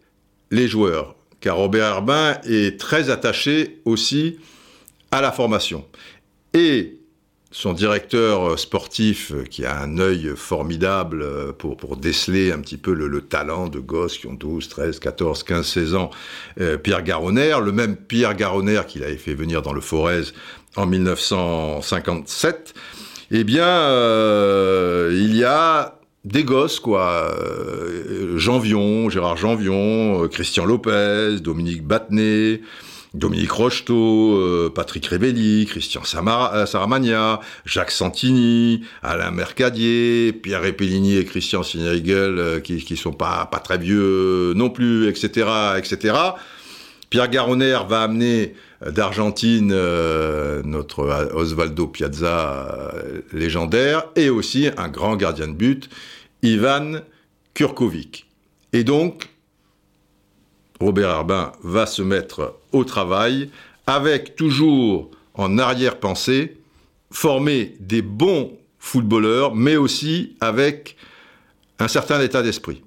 [0.51, 1.15] les joueurs.
[1.39, 4.39] Car Robert Herbin est très attaché aussi
[5.11, 5.85] à la formation.
[6.53, 6.99] Et
[7.51, 13.69] son directeur sportif, qui a un œil formidable pour, déceler un petit peu le, talent
[13.69, 16.09] de gosses qui ont 12, 13, 14, 15, 16 ans,
[16.59, 20.23] euh, Pierre Garonner, le même Pierre Garonner qu'il avait fait venir dans le Forez
[20.75, 22.73] en 1957,
[23.35, 27.35] eh bien, euh, il y a des gosses, quoi.
[27.35, 32.61] Euh, Janvion, Gérard Janvion, euh, Christian Lopez, Dominique Battenet,
[33.15, 42.61] Dominique Rocheteau, Patrick Révelli, Christian Saramagna, Jacques Santini, Alain Mercadier, Pierre Repellini et Christian Sineriegel,
[42.63, 46.13] qui, qui sont pas, pas très vieux non plus, etc., etc.
[47.13, 55.15] Pierre Garonner va amener d'Argentine, euh, notre Osvaldo Piazza euh, légendaire, et aussi un grand
[55.15, 55.91] gardien de but,
[56.41, 57.01] Ivan
[57.53, 58.25] Kurkovic.
[58.73, 59.29] Et donc,
[60.79, 63.51] Robert Herbin va se mettre au travail
[63.85, 66.57] avec toujours en arrière-pensée
[67.11, 70.97] former des bons footballeurs, mais aussi avec
[71.77, 72.81] un certain état d'esprit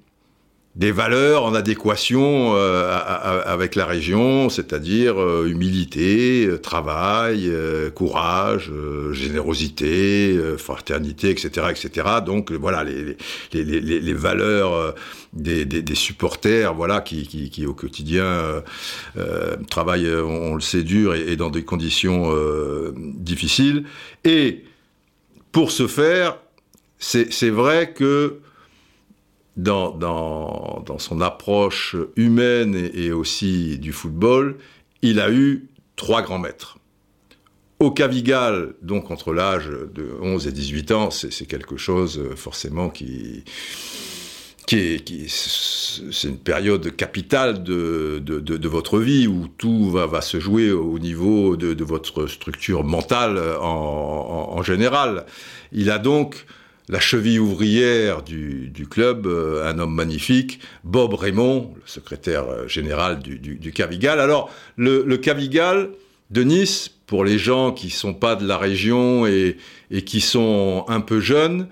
[0.77, 7.51] des valeurs en adéquation euh, avec la région, c'est-à-dire euh, humilité, euh, travail,
[7.95, 8.71] courage,
[9.11, 12.07] générosité, fraternité, etc., etc.
[12.23, 13.17] Donc voilà les,
[13.53, 14.93] les, les, les valeurs
[15.33, 18.61] des, des, des, supporters, voilà qui, qui, qui au quotidien
[19.69, 22.31] travaillent, on, le sait, dur et, et dans des conditions
[22.95, 23.85] difficiles.
[24.23, 24.63] Et
[25.51, 26.37] pour ce faire,
[26.99, 28.39] c'est vrai que
[29.57, 34.57] dans, son approche humaine et, aussi du football,
[35.01, 36.77] il a eu trois grands maîtres.
[37.79, 42.89] Au Cavigal, donc entre l'âge de 11 et 18 ans, c'est quelque chose euh, forcément
[42.89, 43.43] qui,
[44.65, 50.39] qui est, qui, c'est une période capitale de, de, votre vie où tout va, se
[50.39, 55.27] jouer au niveau de, votre structure mentale en, en, en, général.
[55.71, 56.47] Il a donc
[56.89, 63.19] la cheville ouvrière du, club, euh, un homme magnifique, Bob Raymond, le secrétaire euh, général
[63.19, 64.19] du, Cavigal.
[64.19, 65.89] Alors, le, Cavigal
[66.31, 69.57] de Nice, pour les gens qui sont pas de la région et,
[70.05, 71.67] qui sont un peu jeunes,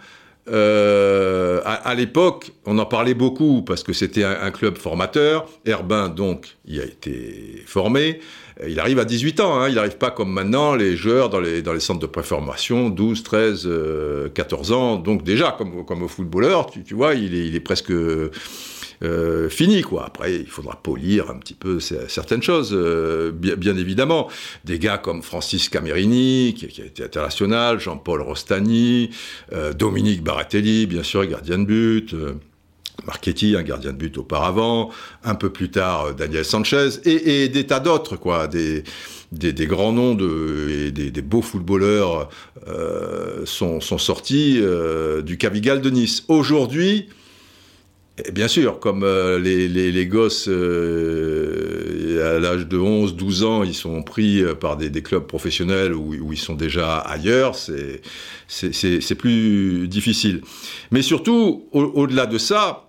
[0.48, 5.50] euh, à, l'époque, on en parlait beaucoup parce que c'était un, un, club formateur.
[5.66, 8.20] Herbin, donc, y a été formé.
[8.62, 9.70] Euh, il arrive à 18 ans, hein.
[9.70, 13.70] il n'arrive pas comme maintenant les joueurs dans les, centres de préformation, 12, 13,
[14.34, 14.96] 14 ans.
[14.98, 18.30] Donc déjà, comme, au footballeur, tu, vois, il est, presque euh,
[19.50, 20.06] fini, quoi.
[20.06, 24.30] Après, il faudra polir un petit peu certaines choses, euh, bien, évidemment.
[24.64, 29.10] Des gars comme Francis Camerini, qui, a été international, Jean-Paul Rostani,
[29.78, 32.16] Dominique Baratelli, bien sûr, gardien de but.
[33.06, 34.90] Marchetti, un gardien de but auparavant,
[35.24, 38.84] un peu plus tard euh, Daniel Sanchez, et, des tas d'autres, quoi, des,
[39.32, 42.30] des, grands noms de, des, beaux footballeurs
[42.68, 46.24] euh, sont, sont, sortis euh, du Cavigal de Nice.
[46.28, 47.10] Aujourd'hui,
[48.32, 54.42] bien sûr, comme les, les, gosses à l'âge de 11, 12 ans, ils sont pris
[54.60, 60.42] par des, clubs professionnels où, ils sont déjà ailleurs, c'est plus difficile.
[60.92, 62.85] Mais surtout, au-delà de ça,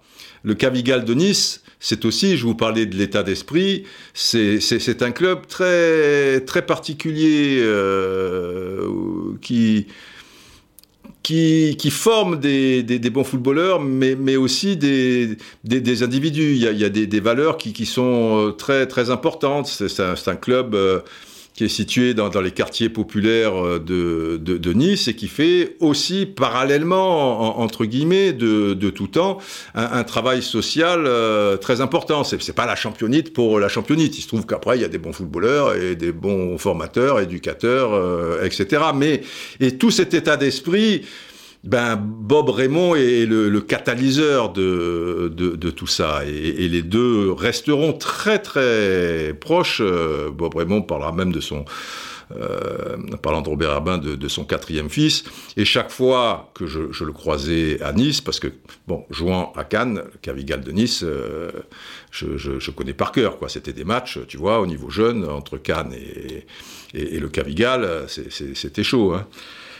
[0.46, 3.82] le Cavigal de Nice, c'est aussi, je vous parlais de l'état d'esprit,
[4.14, 8.88] c'est un club très, très particulier euh,
[9.42, 9.88] qui,
[11.24, 16.54] qui, forme des, bons footballeurs, mais, mais aussi des, des, individus.
[16.54, 19.66] Il y a, des, valeurs qui, qui, sont très, très importantes.
[19.66, 20.76] C'est un, un, club...
[20.76, 21.00] Euh,
[21.56, 25.76] qui est situé dans, dans les quartiers populaires euh, de, de, Nice et qui fait
[25.80, 29.38] aussi parallèlement, en, entre guillemets, de, de, tout temps,
[29.74, 32.24] un, travail social euh, très important.
[32.24, 34.18] C'est, pas la championite pour la championite.
[34.18, 37.94] Il se trouve qu'après, il y a des bons footballeurs et des bons formateurs, éducateurs,
[37.94, 38.82] euh, etc.
[38.94, 39.22] Mais,
[39.58, 41.06] et tout cet état d'esprit,
[41.64, 46.22] ben, Bob Raymond est le, catalyseur de, tout ça.
[46.24, 49.80] Et, les deux resteront très très proches.
[49.84, 51.64] Euh, Bob Raymond parlera même de son...
[52.32, 55.22] Euh, parlant de Robert Herbin, de, son quatrième fils.
[55.56, 58.48] Et chaque fois que je, le croisais à Nice, parce que,
[58.88, 61.52] bon, jouant à Cannes, Cavigal de Nice, euh,
[62.10, 63.48] je, je, je, connais par cœur, quoi.
[63.48, 66.46] C'était des matchs, tu vois, au niveau jeune, entre Cannes et,
[66.94, 69.28] et, et le Cavigal, c'était chaud, hein.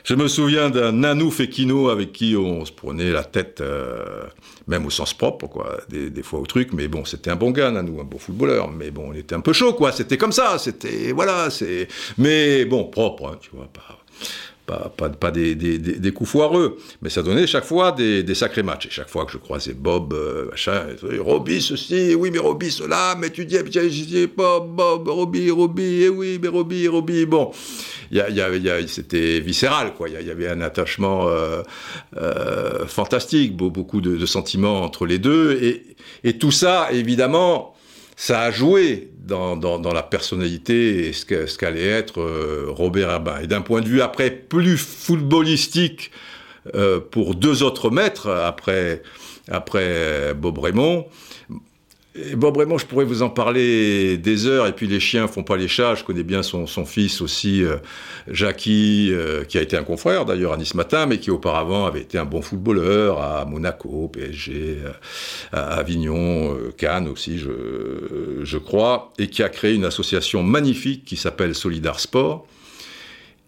[0.06, 4.22] Je me souviens d'un Nanou Fekino avec qui on se prenait la tête, euh,
[4.68, 6.72] même au sens propre, quoi, des, des, fois au truc.
[6.72, 8.70] Mais bon, c'était un bon gars, Nanou, un bon footballeur.
[8.70, 9.90] Mais bon, on était un peu chaud, quoi.
[9.90, 10.58] C'était comme ça.
[10.60, 11.88] C'était voilà, c'est.
[12.18, 13.98] Mais bon, propre, hein, tu vois, pas
[14.66, 18.34] pas, pas, pas des, des, des, coups foireux, mais ça donnait chaque fois des, des
[18.34, 18.86] sacrés matchs.
[18.86, 20.86] Et chaque fois que je croisais Bob, euh, machin,
[21.20, 26.02] Roby ceci, oui, mais Roby cela, mais tu dis, je dis Bob, Bob, Roby, Roby,
[26.02, 27.52] eh oui, mais Roby, Roby, bon.
[28.10, 30.08] Y a, y a, y a, c'était viscéral, quoi.
[30.08, 31.62] Il y, avait un attachement euh,
[32.16, 35.58] euh, fantastique, beaucoup de, de, sentiments entre les deux.
[35.62, 37.75] Et, et tout ça, évidemment,
[38.16, 39.56] ça a joué dans,
[39.92, 43.40] la personnalité et ce qu'allait être euh, Robert Herbin.
[43.40, 46.10] Et d'un point de vue après plus footballistique
[46.74, 49.02] euh, pour deux autres maîtres après,
[49.48, 51.06] après Bob Raymond,
[52.34, 55.56] Bob Raymond, je pourrais vous en parler des heures, et puis les chiens font pas
[55.56, 57.76] les chats, je connais bien son, fils aussi, euh,
[58.28, 62.00] Jackie, euh, qui a été un confrère d'ailleurs à Nice Matin, mais qui auparavant avait
[62.00, 64.92] été un bon footballeur à Monaco, PSG, euh,
[65.52, 72.00] Avignon, Cannes aussi, je, crois, et qui a créé une association magnifique qui s'appelle Solidar
[72.00, 72.46] Sport,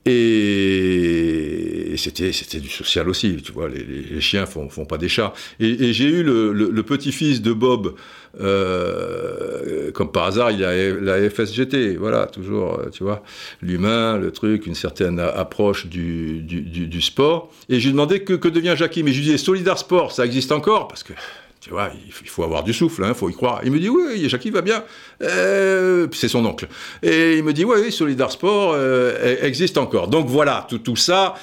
[0.05, 3.69] et c'était du social aussi, tu vois.
[3.69, 5.35] Les, chiens font font pas des chats.
[5.61, 7.95] Et, j'ai eu le petit-fils de Bob,
[8.41, 13.23] euh, comme par hasard, il y a la FSGT, voilà, toujours, tu vois,
[13.63, 17.51] l'humain, le truc, une certaine approche du, sport.
[17.69, 20.53] Et j'ai demandé que, que devient Jackie, mais je lui disais Solidar Sport, ça existe
[20.53, 20.89] encore?
[20.89, 21.13] Parce que
[21.61, 23.61] tu vois, il faut avoir du souffle, il hein, faut y croire.
[23.65, 24.85] Il me dit, oui, Jackie va bien.
[25.23, 26.69] Euh, c'est son oncle.
[27.03, 30.09] Et il me dit, oui, Solidar Sport euh, existe encore.
[30.09, 31.35] Donc voilà, tout, tout ça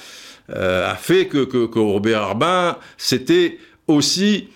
[0.50, 4.48] euh, a fait que, que, que Robert Arbin, c'était aussi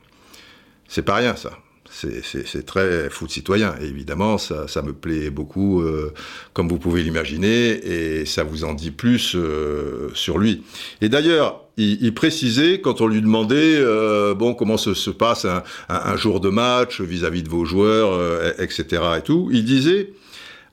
[0.86, 1.50] C'est pas rien ça
[1.90, 3.74] c'est très foot citoyen.
[3.80, 6.12] Et évidemment, ça, me plaît beaucoup, euh,
[6.52, 10.62] comme vous pouvez l'imaginer, et ça vous en dit plus euh, sur lui.
[11.00, 15.46] Et d'ailleurs, il, précisait, quand on lui demandait, euh, bon, comment se, se passe
[15.88, 19.02] un, jour de match vis-à-vis -vis de vos joueurs, euh, etc.
[19.18, 20.12] et tout, il disait,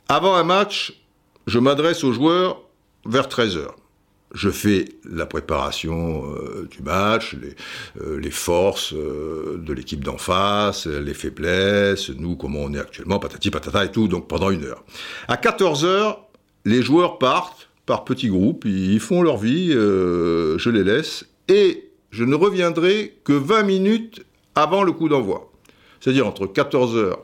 [0.09, 1.01] avant un match,
[1.47, 2.61] je m'adresse aux joueurs
[3.05, 3.75] vers 13 heures
[4.33, 7.35] je fais la préparation euh, du match,
[7.95, 13.85] les, forces de l'équipe d'en face, les faiblesses, nous, comment on est actuellement, patati patata
[13.85, 14.83] et tout, donc pendant une heure.
[15.29, 16.27] À 14 heures,
[16.65, 21.89] les joueurs partent par petits groupes, ils font leur vie, euh, je les laisse, et
[22.11, 25.51] je ne reviendrai que 20 minutes avant le coup d'envoi.
[25.99, 27.23] C'est-à-dire entre 14 heures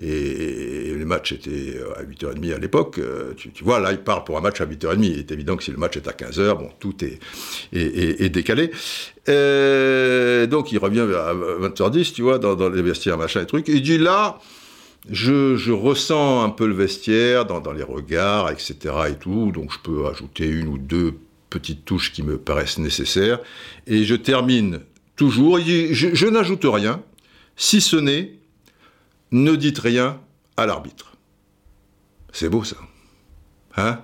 [0.00, 2.98] et les matchs étaient à 8h30 à l'époque.
[3.36, 5.04] Tu, tu, vois, là, il part pour un match à 8h30.
[5.04, 7.18] Il est évident que si le match est à 15h, bon, tout est,
[7.74, 8.70] est, est, est décalé.
[9.28, 13.68] Et donc, il revient à 20h10, tu vois, dans, dans, les vestiaires, machin et trucs.
[13.68, 14.38] Il dit là,
[15.10, 18.76] je, ressens un peu le vestiaire dans, les regards, etc.
[19.10, 19.52] et tout.
[19.52, 21.18] Donc, je peux ajouter une ou deux
[21.50, 23.40] petites touches qui me paraissent nécessaires.
[23.86, 24.80] Et je termine
[25.16, 25.58] toujours.
[25.58, 27.02] Je n'ajoute rien,
[27.56, 28.34] si ce n'est
[29.32, 30.20] ne dites rien
[30.56, 31.16] à l'arbitre.
[32.32, 32.76] C'est beau ça.
[33.76, 34.02] Hein?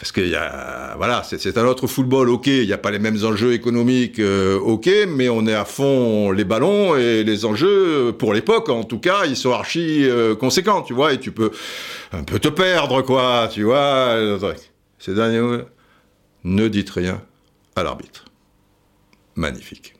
[0.00, 2.98] Parce que y a, voilà, c'est un autre football, ok, il n'y a pas les
[2.98, 8.14] mêmes enjeux économiques, euh, ok, mais on est à fond les ballons et les enjeux,
[8.18, 11.50] pour l'époque en tout cas, ils sont archi euh, conséquents, tu vois, et tu peux
[12.12, 14.16] un peu te perdre, quoi, tu vois.
[14.98, 15.64] Ces derniers
[16.44, 17.20] ne dites rien
[17.76, 18.24] à l'arbitre.
[19.34, 19.92] Magnifique.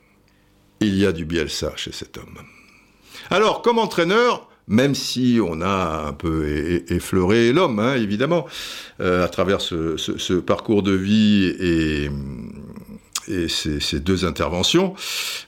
[0.79, 2.39] Il y a du Bielsa chez cet homme.
[3.29, 8.45] Alors, comme entraîneur, même si on a un peu effleuré l'homme, hein, évidemment,
[8.99, 12.09] euh, à travers ce, parcours de vie et,
[13.47, 14.93] ces, deux interventions.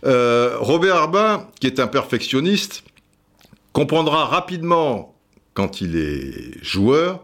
[0.05, 2.83] Euh, Robert Arbin, qui est un perfectionniste,
[3.71, 5.15] comprendra rapidement,
[5.53, 7.23] quand il est joueur,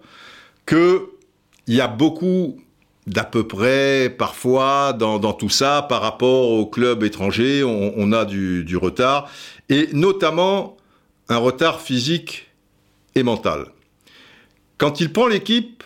[0.68, 1.00] qu'il
[1.68, 2.62] y a beaucoup
[3.08, 8.78] d'à peu près, parfois, dans, tout ça, par rapport au club étranger, on, a du
[8.78, 9.30] retard,
[9.70, 10.79] et notamment
[11.30, 12.48] un retard physique
[13.16, 13.68] et mental.
[14.78, 15.84] Quand il prend l'équipe,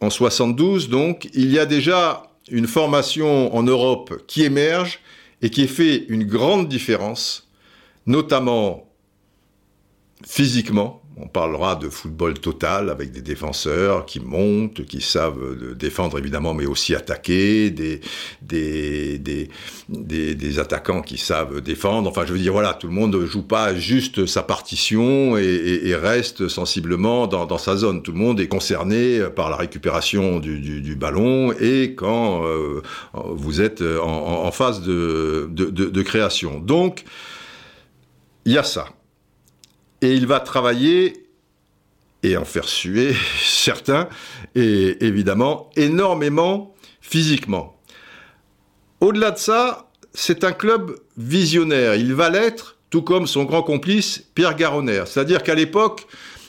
[0.00, 5.00] en 72 donc, il y a déjà une formation en Europe qui émerge
[5.40, 7.48] et qui fait une grande différence,
[8.06, 8.86] notamment
[10.26, 16.54] physiquement, on parlera de football total avec des défenseurs qui montent, qui savent défendre évidemment,
[16.54, 18.00] mais aussi attaquer, des,
[20.58, 22.10] attaquants qui savent défendre.
[22.10, 25.94] Enfin, je veux dire, voilà, tout le monde ne joue pas juste sa partition et,
[25.94, 28.02] reste sensiblement dans, sa zone.
[28.02, 33.82] Tout le monde est concerné par la récupération du, ballon et quand euh, vous êtes
[33.82, 36.58] en, phase de, de création.
[36.58, 37.04] Donc,
[38.44, 38.88] il y a ça
[40.04, 41.24] et il va travailler
[42.22, 44.08] et en faire suer certains,
[44.54, 47.80] et évidemment énormément physiquement.
[49.00, 51.96] Au-delà de ça, c'est un club visionnaire.
[51.96, 55.04] Il va l'être, tout comme son grand complice Pierre Garonner.
[55.06, 56.06] C'est-à-dire qu'à l'époque,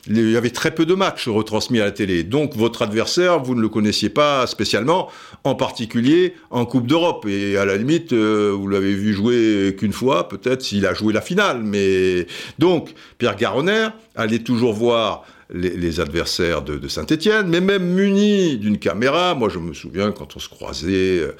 [0.07, 2.23] il y avait très peu de matchs retransmis à la télé.
[2.23, 5.09] Donc votre adversaire, vous ne le connaissiez pas spécialement,
[5.43, 7.25] en particulier en Coupe d'Europe.
[7.27, 11.13] Et à la limite, euh, vous l'avez vu jouer qu'une fois, peut-être s'il a joué
[11.13, 11.61] la finale.
[11.63, 12.27] Mais
[12.59, 19.35] donc Pierre Garonner allait toujours voir les, adversaires de, Saint-Étienne, mais même muni d'une caméra.
[19.35, 21.35] Moi, je me souviens quand on se croisait euh,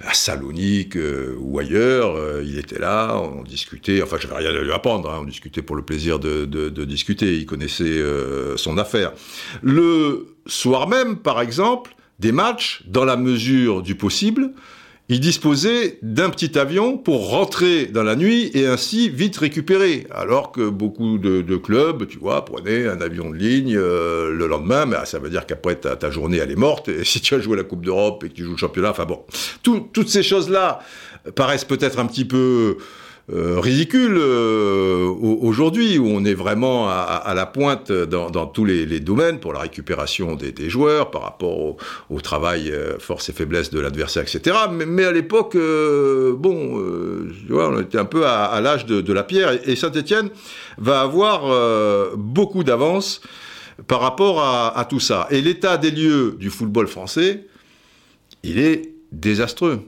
[0.00, 4.02] à Salonique euh, ou ailleurs, euh, il était là, on discutait.
[4.02, 5.10] Enfin, je n'avais rien à lui apprendre.
[5.10, 7.36] Hein, on discutait pour le plaisir de discuter.
[7.36, 8.02] Il connaissait
[8.56, 9.12] son affaire.
[9.62, 14.52] Le soir même, par exemple, des matchs, dans la mesure du possible,
[15.10, 20.06] il disposait d'un petit avion pour rentrer dans la nuit et ainsi vite récupérer.
[20.12, 24.86] Alors que beaucoup de, clubs, tu vois, prenaient un avion de ligne euh, le lendemain,
[24.86, 26.88] mais ça veut dire qu'après ta, journée elle est morte.
[26.88, 29.04] Et si tu as joué la Coupe d'Europe et que tu joues le championnat, enfin
[29.04, 29.24] bon,
[29.64, 30.78] toutes ces choses-là
[31.34, 32.76] paraissent peut-être un petit peu
[33.28, 39.52] ridicule euh, aujourd'hui, où on est vraiment à, la pointe dans, tous les, domaines pour
[39.52, 41.76] la récupération des, joueurs par rapport
[42.10, 44.56] au, travail euh, force et faiblesse de l'adversaire, etc.
[44.70, 46.82] Mais, à l'époque, bon,
[47.50, 50.30] on était un peu à, l'âge de, la pierre, et, Saint-Étienne
[50.78, 53.20] va avoir beaucoup d'avance
[53.86, 55.26] par rapport à, à tout ça.
[55.30, 57.46] Et l'état des lieux du football français,
[58.42, 59.80] il est désastreux.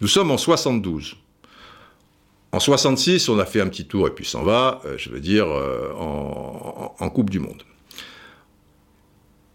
[0.00, 1.16] Nous sommes en 72.
[2.52, 5.20] En 66, on a fait un petit tour et puis s'en va, euh, je veux
[5.20, 7.62] dire, euh, en, Coupe du Monde.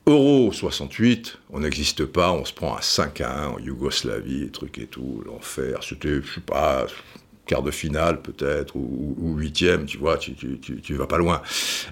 [0.08, 4.78] Euro 68, on n'existe pas, on se prend à 5 à 1 en Yougoslavie, truc
[4.80, 5.80] et tout, l'enfer.
[5.88, 6.86] C'était, je sais pas,
[7.46, 11.42] quart de finale peut-être, ou huitième, tu vois, tu, tu, vas pas loin.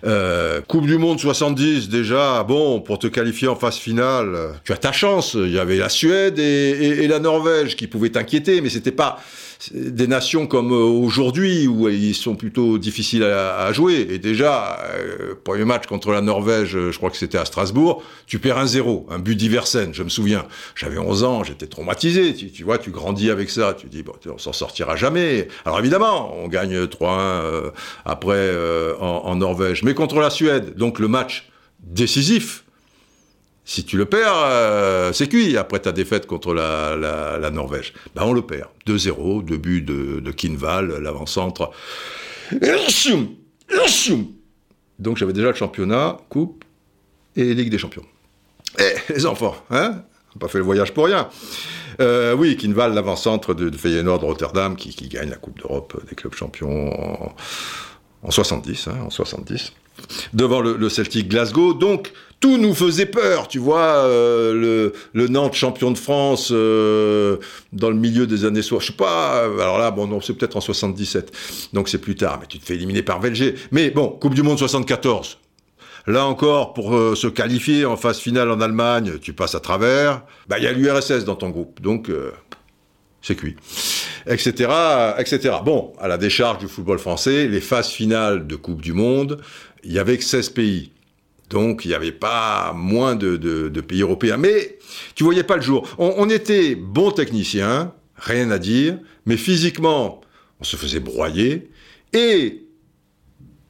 [0.06, 4.78] Euh, coupe du Monde 70, déjà, bon, pour te qualifier en phase finale, tu as
[4.78, 5.36] ta chance.
[5.36, 9.20] Il y avait la Suède et, et la Norvège qui pouvaient t'inquiéter, mais c'était pas
[9.74, 14.08] des nations comme euh, aujourd'hui où ils sont plutôt difficiles à, jouer.
[14.10, 18.40] Et déjà, euh, premier match contre la Norvège, je crois que c'était à Strasbourg, tu
[18.40, 20.46] perds un zéro, un but d'Iversen, je me souviens.
[20.76, 22.34] J'avais 11 ans, j'étais traumatisé.
[22.34, 23.76] Tu, vois, tu grandis avec ça.
[23.78, 25.50] Tu dis, bon, on s'en sortira jamais.
[25.66, 27.72] Alors évidemment, on gagne 3-1 euh,
[28.06, 28.50] après
[29.00, 29.84] en Norvège.
[29.84, 31.50] Mais contre la Suède, donc le match
[31.84, 32.64] décisif,
[33.70, 37.94] si tu le perds, euh, c'est cuit après ta défaite contre la, Norvège.
[38.16, 38.68] Ben on le perd.
[38.88, 41.70] 2-0, deux buts de, Kinval, l'avant-centre.
[44.98, 46.66] Donc j'avais déjà le championnat, coupe
[47.36, 48.06] et Ligue des champions.
[48.80, 50.02] Eh, les enfants, hein?
[50.36, 51.30] On pas fait le voyage pour rien.
[52.02, 56.34] Euh, oui, Kinval, l'avant-centre de, Feyenoord de Rotterdam, qui, gagne la Coupe d'Europe des clubs
[56.34, 56.92] champions
[58.30, 59.74] 70, hein, en 70
[60.34, 61.74] devant le, Celtic Glasgow.
[61.74, 67.38] Donc, tout nous faisait peur, tu vois, euh, le, Nantes champion de France euh,
[67.74, 70.56] dans le milieu des années 60, je sais pas, alors là, bon, non, c'est peut-être
[70.56, 71.32] en 77,
[71.74, 73.56] donc c'est plus tard, mais tu te fais éliminer par Belgique.
[73.72, 75.38] Mais bon, Coupe du Monde 74,
[76.08, 80.24] Là encore, pour euh, se qualifier en phase finale en Allemagne, tu passes à travers.
[80.48, 82.32] Bah, il y a l'URSS dans ton groupe, donc euh,
[83.22, 83.56] c'est cuit,
[84.28, 84.72] etc.,
[85.18, 85.56] etc.
[85.64, 89.42] Bon, à la décharge du football français, les phases finales de Coupe du Monde,
[89.84, 90.92] il y avait que 16 pays.
[91.50, 94.38] Donc, il n'y avait pas moins de, pays européens.
[94.38, 94.78] Mais
[95.16, 95.88] tu voyais pas le jour.
[95.98, 100.22] On, était bons techniciens, rien à dire, mais physiquement,
[100.60, 101.72] on se faisait broyer.
[102.14, 102.66] Et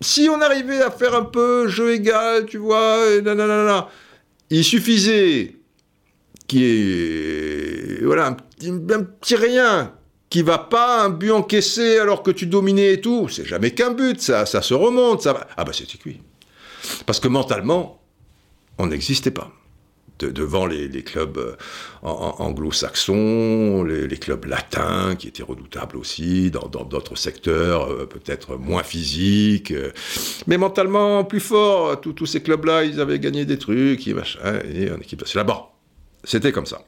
[0.01, 2.99] si on arrivait à faire un peu jeu égal, tu vois,
[4.49, 5.55] il suffisait
[6.47, 9.93] qu'il y ait voilà, un petit, rien
[10.30, 13.27] qui va pas, un but encaissé alors que tu dominais et tout.
[13.30, 15.21] C'est jamais qu'un but, ça, ça se remonte.
[15.21, 15.47] Ça va.
[15.57, 16.21] Ah bah c'était cuit.
[17.05, 18.01] Parce que mentalement,
[18.77, 19.51] on n'existait pas
[20.27, 21.55] devant les, clubs euh,
[22.03, 29.71] anglo-saxons, les, clubs latins qui étaient redoutables aussi, dans d'autres secteurs euh, peut-être moins physiques,
[29.71, 29.91] euh,
[30.47, 32.01] mais mentalement plus forts.
[32.01, 35.69] Tous ces clubs-là, ils avaient gagné des trucs, et machin, et en équipe C'est là-bas.
[36.23, 36.82] C'était comme ça.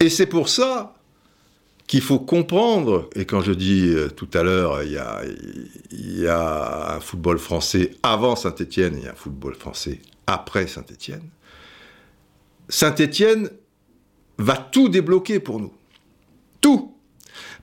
[0.00, 0.94] Et c'est pour ça
[1.86, 7.38] qu'il faut comprendre, et quand je dis tout à l'heure, il y, a, un football
[7.38, 11.22] français avant Saint-Étienne et un football français après Saint-Étienne,
[12.68, 13.50] Saint-Étienne
[14.38, 15.72] va tout débloquer pour nous.
[16.60, 16.94] Tout.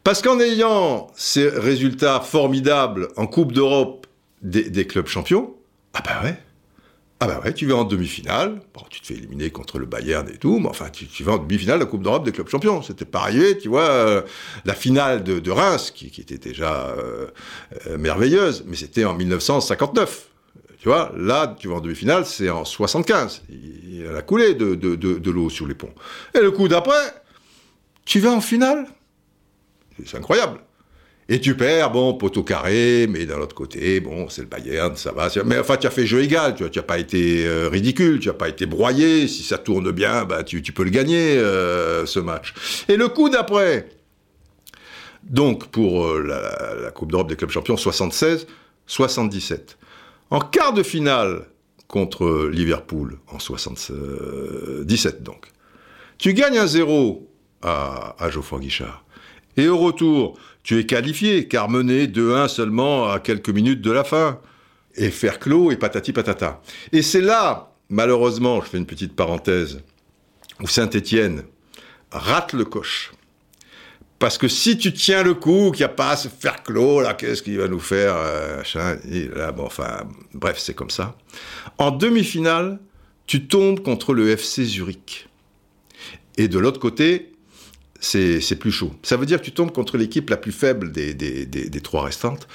[0.04, 4.08] Parce qu'en ayant ces résultats formidables en Coupe d'Europe
[4.42, 5.56] des, clubs champions,
[5.94, 6.38] ah bah ouais,
[7.24, 8.60] ah bah ouais, tu vas en demi-finale,
[8.90, 11.80] tu te fais éliminer contre le Bayern et tout, mais enfin, tu, vas en demi-finale
[11.80, 12.82] de la Coupe d'Europe des clubs champions.
[12.82, 13.30] C'était pas
[13.62, 14.22] tu vois, euh,
[14.66, 17.28] la finale de, Reims, qui, était déjà euh,
[17.88, 20.28] euh, merveilleuse, mais c'était en 1959.
[20.80, 23.44] Tu vois, là, tu vas en demi-finale, c'est en 75.
[23.50, 25.94] Il a coulé de, de, l'eau sur les ponts.
[26.36, 27.14] Et le coup d'après,
[28.04, 28.86] tu vas en finale?
[30.06, 30.60] C'est incroyable.
[31.30, 35.14] Et tu perds, bon, poteau carré, mais d'un autre côté, bon, c'est le Bayern, ça
[35.14, 35.30] va.
[35.46, 38.34] Mais enfin, tu as fait jeu égal, tu n'as pas été euh, ridicule, tu n'as
[38.34, 39.28] pas été broyé.
[39.28, 42.54] Si ça tourne bien, bah, tu, peux le gagner, euh, ce match.
[42.90, 43.88] Et le coup d'après,
[45.24, 48.46] donc pour euh, la, Coupe d'Europe des clubs champions, 76,
[48.86, 49.78] 77.
[50.30, 51.46] En quart de finale
[51.88, 55.48] contre Liverpool, en 77 donc,
[56.18, 57.30] tu gagnes un 0
[57.62, 59.04] à, Geoffroy Guichard.
[59.56, 64.04] Et au retour, tu es qualifié, car mené 2-1 seulement à quelques minutes de la
[64.04, 64.40] fin.
[64.96, 66.62] Et faire clos et patati patata.
[66.92, 69.82] Et c'est là, malheureusement, je fais une petite parenthèse,
[70.62, 71.44] où Saint-Étienne
[72.12, 73.12] rate le coche.
[74.20, 77.14] Parce que si tu tiens le coup, qu'il n'y a pas à faire clos, là,
[77.14, 78.64] qu'est-ce qu'il va nous faire euh,
[80.34, 81.18] Bref, c'est comme ça.
[81.78, 82.80] En demi-finale,
[83.26, 85.28] tu tombes contre le FC Zurich.
[86.38, 87.33] Et de l'autre côté,
[88.04, 88.94] c'est plus chaud.
[89.02, 92.48] Ça veut dire que tu tombes contre l'équipe la plus faible des, des, trois restantes,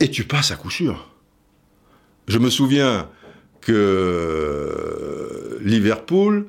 [0.00, 1.10] et tu passes à coup sûr.
[2.28, 3.08] Je me souviens
[3.60, 6.46] que Liverpool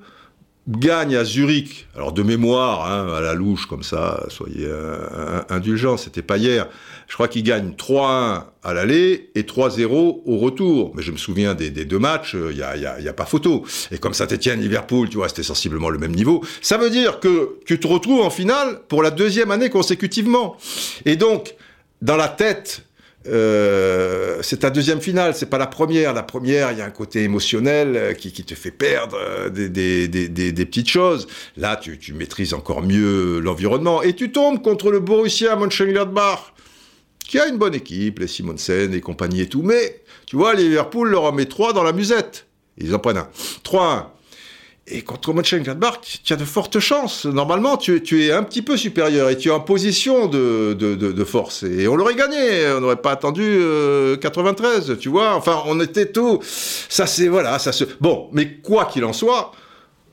[0.68, 5.96] gagne à Zurich, alors de mémoire, hein, à la louche comme ça, soyez euh, indulgents,
[5.98, 6.68] c'était pas hier,
[7.08, 10.92] je crois qu'il gagne 3-1 à l'aller et 3-0 au retour.
[10.96, 13.66] Mais je me souviens des, deux matchs, il n'y a, y a, pas photo.
[13.92, 16.44] Et comme Saint-Etienne, Liverpool, tu vois, c'était sensiblement le même niveau.
[16.62, 20.58] Ça veut dire que tu te retrouves en finale pour la deuxième année consécutivement.
[21.06, 21.56] Et donc,
[22.02, 22.87] dans la tête
[23.30, 26.14] euh, c'est ta deuxième finale, c'est pas la première.
[26.14, 30.66] La première, il y a un côté émotionnel euh, qui, te fait perdre euh, des,
[30.66, 31.28] petites choses.
[31.58, 36.54] Là, tu, maîtrises encore mieux l'environnement et tu tombes contre le Borussia Mönchengladbach,
[37.20, 39.62] qui a une bonne équipe, les Simonsen et compagnie et tout.
[39.62, 42.48] Mais tu vois, Liverpool leur en met trois dans la musette.
[42.78, 43.30] Ils en prennent un.
[43.64, 44.06] 3-1.
[44.90, 47.26] Et contre Mönchengladbach, tu as de fortes chances.
[47.26, 51.64] Normalement, tu, es un petit peu supérieur et tu es en position de, force.
[51.64, 52.68] Et on l'aurait gagné.
[52.70, 53.60] On n'aurait pas attendu
[54.22, 55.36] 93, euh, tu vois.
[55.36, 56.40] Enfin, on était tout.
[56.42, 57.84] Ça, c'est voilà, ça se.
[58.00, 59.52] Bon, mais quoi qu'il en soit,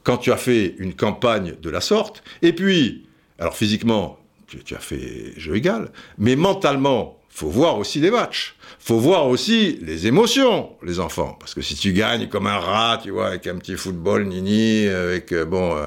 [0.02, 3.06] quand tu as fait une campagne de la sorte, et puis,
[3.38, 4.18] alors physiquement,
[4.48, 8.54] tu, tu as fait jeu égal, mais mentalement, faut voir aussi les matchs.
[8.78, 11.36] Faut voir aussi les émotions, les enfants.
[11.40, 14.86] Parce que si tu gagnes comme un rat, tu vois, avec un petit football nini,
[14.86, 15.76] avec, euh, bon...
[15.76, 15.86] Euh,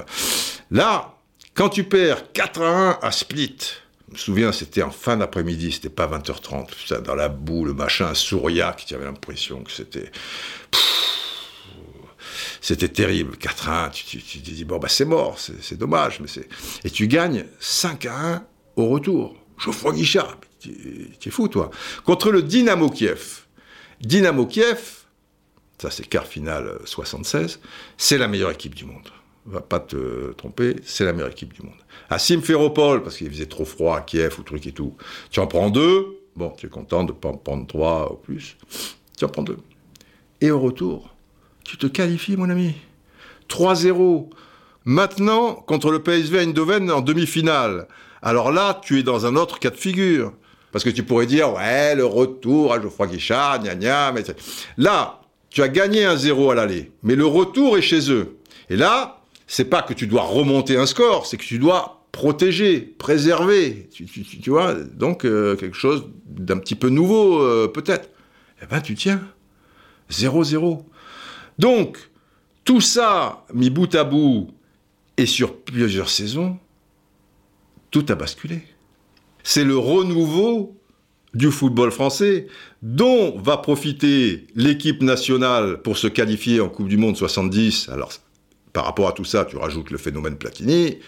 [0.70, 1.14] là,
[1.54, 3.56] quand tu perds 4 à 1 à Split,
[4.08, 8.12] je me souviens, c'était en fin d'après-midi, c'était pas 20h30, dans la boue, le machin,
[8.12, 10.12] Souriac, tu avais l'impression que c'était...
[12.60, 16.28] C'était terrible, 4 à 1, tu, te dis, bon, bah c'est mort, c'est dommage, mais
[16.28, 16.46] c'est...
[16.84, 18.46] Et tu gagnes 5 à 1
[18.76, 19.34] au retour.
[19.56, 21.70] Geoffroy Guichard, tu es fou, toi.
[22.04, 23.44] Contre le Dynamo Kiev.
[24.00, 25.04] Dynamo Kiev,
[25.80, 27.60] ça c'est quart finale 76,
[27.96, 29.08] c'est la meilleure équipe du monde.
[29.46, 31.78] Va pas te tromper, c'est la meilleure équipe du monde.
[32.10, 34.94] À Simferopol, parce qu'il faisait trop froid à Kiev ou truc et tout,
[35.30, 38.56] tu en prends deux, bon, tu es content de pas en prendre trois ou plus,
[39.16, 39.58] tu en prends deux.
[40.40, 41.14] Et au retour,
[41.64, 42.74] tu te qualifies, mon ami.
[43.48, 44.28] 3-0.
[44.84, 47.88] Maintenant, contre le PSV Eindhoven en demi-finale.
[48.22, 50.32] Alors là, tu es dans un autre cas de figure.
[50.72, 54.22] Parce que tu pourrais dire, ouais, le retour à Geoffroy Guichard, gna gna, mais...
[54.76, 58.36] Là, tu as gagné un 0 à l'aller, mais le retour est chez eux.
[58.68, 62.80] Et là, c'est pas que tu dois remonter un score, c'est que tu dois protéger,
[62.80, 68.10] préserver, tu, vois, donc euh, quelque chose d'un petit peu nouveau euh, peut-être.
[68.62, 69.22] Eh ben tu tiens,
[70.10, 70.82] 0-0.
[71.58, 71.98] Donc,
[72.64, 74.50] tout ça mis bout à bout
[75.16, 76.58] et sur plusieurs saisons,
[77.90, 78.62] tout a basculé.
[79.42, 80.78] C'est le renouveau
[81.34, 82.46] du football français,
[82.82, 87.90] dont va profiter l'équipe nationale pour se qualifier en Coupe du Monde 70.
[87.90, 88.12] Alors,
[88.72, 90.98] par rapport à tout ça, tu rajoutes le phénomène Platini,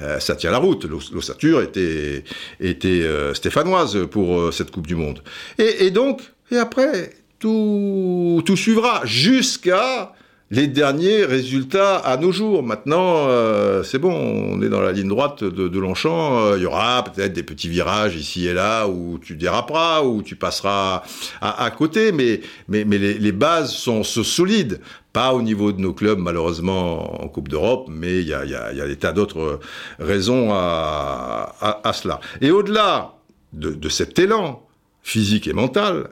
[0.00, 0.84] euh, ça tient la route.
[0.84, 2.24] L'ossature était,
[2.62, 5.22] euh, stéphanoise pour euh, cette Coupe du Monde.
[5.58, 10.14] Et, et, donc, et après, tout, tout suivra jusqu'à
[10.52, 12.62] les derniers résultats à nos jours.
[12.62, 16.40] Maintenant, euh, c'est bon, on est dans la ligne droite de, Longchamp.
[16.40, 20.22] Euh, il y aura peut-être des petits virages ici et là où tu déraperas, où
[20.22, 21.04] tu passeras
[21.40, 24.80] à, côté, mais, les, bases sont, solides.
[25.14, 28.54] Pas au niveau de nos clubs, malheureusement, en Coupe d'Europe, mais il y a, y,
[28.54, 29.58] a, y a, des tas d'autres
[29.98, 32.20] raisons à, cela.
[32.42, 33.14] Et au-delà
[33.54, 34.62] de, de cet élan
[35.02, 36.10] physique et mental,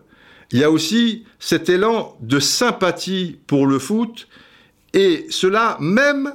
[0.52, 4.28] il y a aussi cet élan de sympathie pour le foot,
[4.92, 6.32] et cela même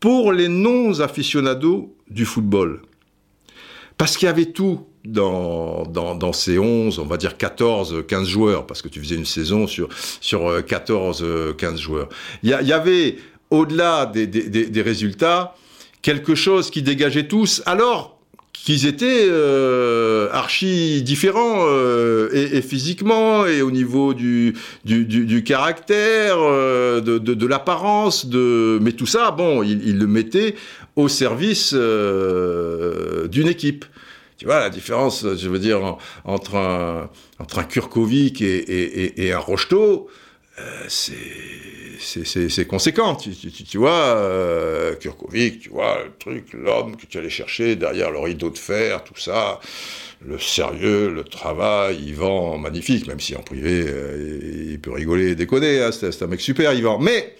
[0.00, 2.82] pour les non-aficionados du football.
[3.96, 8.82] Parce qu'il y avait tout dans, ces 11, on va dire 14, 15 joueurs, parce
[8.82, 9.88] que tu faisais une saison sur,
[10.20, 12.08] sur 14, euh, 15 joueurs.
[12.42, 13.16] Il y, avait,
[13.50, 15.54] au-delà des, des résultats,
[16.02, 17.62] quelque chose qui dégageait tous.
[17.66, 18.18] Alors,
[18.52, 25.24] qu'ils étaient euh, archi différents euh, et, et, physiquement et au niveau du du, du,
[25.24, 30.06] du caractère, euh, de, de, de l'apparence, de mais tout ça, bon, il, il le
[30.06, 30.54] mettait
[30.96, 33.84] au service euh, d'une équipe.
[34.36, 39.32] Tu vois la différence, je veux dire, entre un entre un Kurkovic et, et, et
[39.32, 40.08] un Rocheteau,
[40.88, 41.22] c'est
[41.98, 43.14] c'est conséquent.
[43.14, 47.76] Tu, tu, tu vois, euh, Kurkovic, tu vois, le truc, l'homme que tu allais chercher
[47.76, 49.60] derrière le rideau de fer, tout ça,
[50.24, 55.34] le sérieux, le travail, Yvan, magnifique, même si en privé, euh, il peut rigoler et
[55.34, 56.98] déconner, hein, c'est un mec super, Yvan.
[56.98, 57.34] Mais,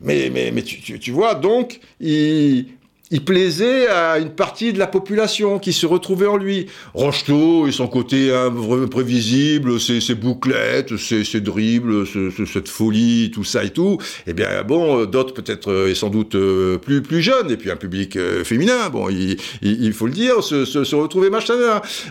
[0.00, 2.66] mais, mais, mais tu vois, donc, il,
[3.14, 6.66] il plaisait à une partie de la population qui se retrouvait en lui.
[6.94, 12.06] Rocheteau et son côté imprévisible, ses, bouclettes, ses, ses dribbles,
[12.52, 13.98] cette folie, tout ça et tout.
[14.26, 17.56] Eh bien, bon, euh, d'autres peut-être euh, et sans doute euh, plus plus jeunes, et
[17.56, 21.54] puis un public féminin, bon, il, faut le dire, se, se, se retrouver machin.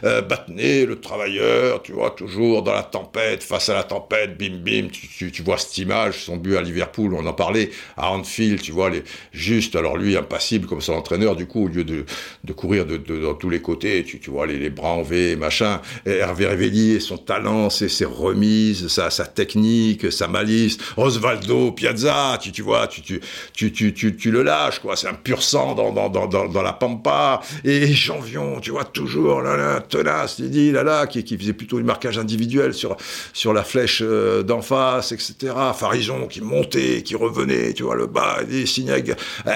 [0.04, 4.58] Euh, Battenet, le travailleur, tu vois, toujours dans la tempête, face à la tempête, bim
[4.64, 8.72] bim, tu, vois cette image, son but à Liverpool, on en parlait, à Anfield, tu
[8.72, 12.06] vois, les, juste, alors lui, impassible comme son entraîneur, du coup, au lieu de,
[12.44, 15.04] de courir de, de, dans tous les côtés, tu, tu vois, les, les bras en
[15.04, 21.72] V, machin, Hervé Révelli son talent, ses, ses remises, sa, sa technique, sa malice, Osvaldo,
[21.72, 23.22] Piazza, tu, tu vois, tu,
[23.54, 27.88] tu, le lâches, quoi, c'est un pur sang dans, dans, dans, dans, la pampa, et
[27.88, 31.78] Janvion, tu vois, toujours, là, là, tenace, il dit, là, là, qui, qui faisait plutôt
[31.78, 32.98] du marquage individuel sur,
[33.34, 35.54] sur la flèche euh, d'en face, etc.
[35.76, 39.50] Farison qui montait, qui revenait, tu vois, le bas, des Signac, eh,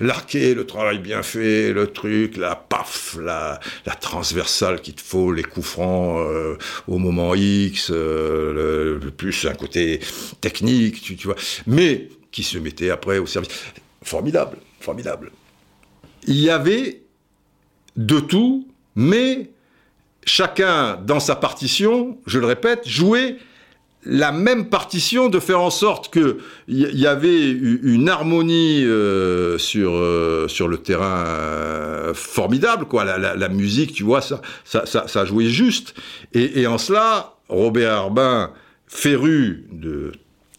[0.00, 5.32] l'arqué, le travail bien fait, le truc, la paf, la, la transversale qu'il te faut,
[5.32, 6.56] les coups francs euh,
[6.88, 10.00] au moment X, euh, le, plus un côté
[10.40, 11.36] technique, tu, tu vois,
[11.66, 13.50] mais qui se mettait après au service.
[14.02, 15.30] Formidable, formidable.
[16.26, 17.02] Il y avait
[17.96, 19.50] de tout, mais
[20.24, 23.36] chacun dans sa partition, je le répète, jouait
[24.06, 26.38] la même partition de faire en sorte que
[26.68, 33.04] il y, avait une harmonie euh, sur euh, sur le terrain euh, formidable quoi.
[33.04, 35.94] La, la, la, musique tu vois ça ça ça, ça jouait juste.
[36.32, 38.50] Et, et, en cela Robert Arbin
[38.86, 40.12] féru de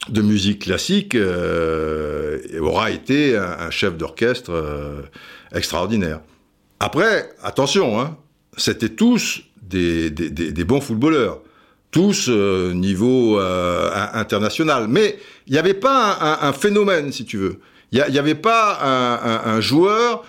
[0.09, 5.05] de musique classique euh, aura été un, un chef d'orchestre
[5.53, 6.21] extraordinaire.
[6.79, 8.17] Après attention hein
[8.57, 11.41] c'était tous des, des, des bons footballeurs
[11.95, 14.87] tous euh, niveau euh, international.
[14.89, 15.17] Mais
[15.47, 17.61] il n'y avait pas un, phénomène, si tu veux.
[17.93, 18.79] Il n'y avait pas
[19.45, 20.25] un, joueur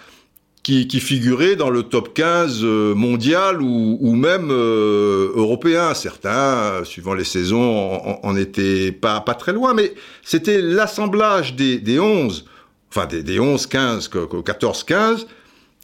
[0.63, 5.93] qui, figurait dans le top 15 euh, mondial ou, même européen.
[5.95, 9.93] Certains, suivant les saisons, en, étaient pas, très loin, mais
[10.23, 12.45] c'était l'assemblage des, des 11,
[12.91, 14.09] enfin des, des 11, 15,
[14.45, 15.27] 14, 15,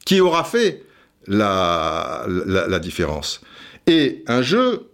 [0.05, 0.85] qui aura fait
[1.26, 3.41] la, la différence.
[3.89, 4.91] Et un jeu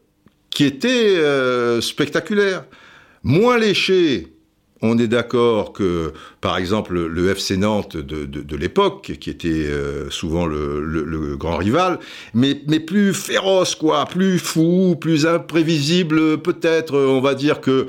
[0.51, 2.65] qui était euh, spectaculaire.
[3.23, 4.29] Moins léché
[4.81, 10.47] on est d'accord que, par exemple, le FC Nantes de, l'époque, qui était euh, souvent
[10.47, 11.99] le, grand rival,
[12.35, 17.87] mais, mais plus féroce, quoi, plus fou, plus imprévisible, peut-être, on va dire que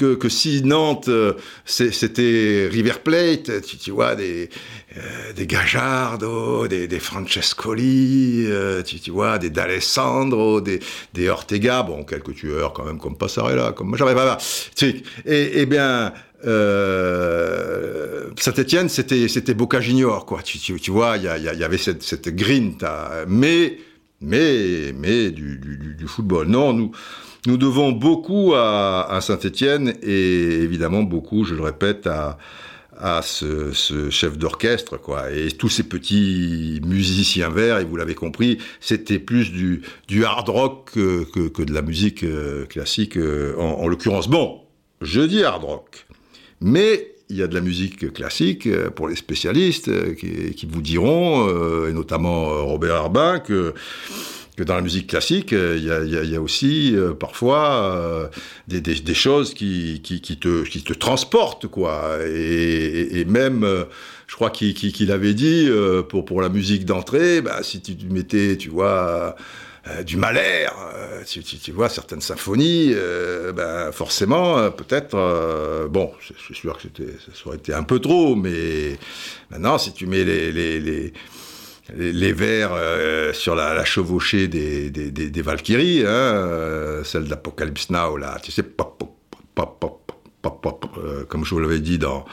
[0.00, 1.34] que, si Nantes, euh,
[1.64, 4.48] c'était River Plate, tu, vois, des,
[4.96, 10.80] euh, des Gajardo, des, des Francescoli, euh, tu, vois, des D'Alessandro, des,
[11.14, 14.38] des Ortega, bon, quelques tueurs quand même, comme Passarella, comme j'avais pas.
[14.82, 16.12] Et, eh bien,
[18.36, 20.42] Saint-Etienne, c'était, c'était Boca Junior, quoi.
[20.42, 23.78] Tu, tu, vois, il y, y, avait cette, cette grinta, mais,
[24.22, 26.46] mais, mais du, du, du football.
[26.48, 26.92] Non, nous,
[27.46, 34.98] nous devons beaucoup à, Saint-Étienne et évidemment beaucoup, je le répète, à, ce, chef d'orchestre,
[34.98, 35.30] quoi.
[35.32, 40.90] Et tous ces petits musiciens verts, et vous l'avez compris, c'était plus du, hard rock
[40.92, 44.28] que, de la musique euh, classique, euh, en, l'occurrence.
[44.28, 44.60] Bon,
[45.00, 46.06] je dis hard rock,
[46.60, 51.48] mais il y a de la musique classique euh, pour les spécialistes qui, vous diront,
[51.86, 53.72] et notamment Robert Arbin, que
[54.64, 58.28] dans la musique classique, euh, il y a, aussi euh, parfois euh,
[58.68, 62.18] des, choses qui, te, qui te transportent, quoi.
[62.26, 63.66] Et, même,
[64.26, 65.68] je crois qu'il avait dit,
[66.08, 69.36] pour, pour la musique d'entrée, bah, si tu mettais, tu vois...
[70.04, 70.68] du Mahler,
[71.26, 72.94] tu, tu, vois certaines symphonies,
[73.54, 76.12] ben forcément, peut-être, bon,
[76.48, 77.02] c'est sûr que
[77.34, 78.98] ça aurait été un peu trop, mais
[79.50, 81.12] maintenant, si tu mets les
[81.94, 88.38] vers euh, sur la, chevauchée des, des, des, Valkyries, hein, euh, celle d'Apocalypse Now, là,
[88.42, 89.02] tu sais, pop,
[89.54, 89.80] pop,
[90.40, 92.24] pop, euh, comme je vous l'avais dit dans,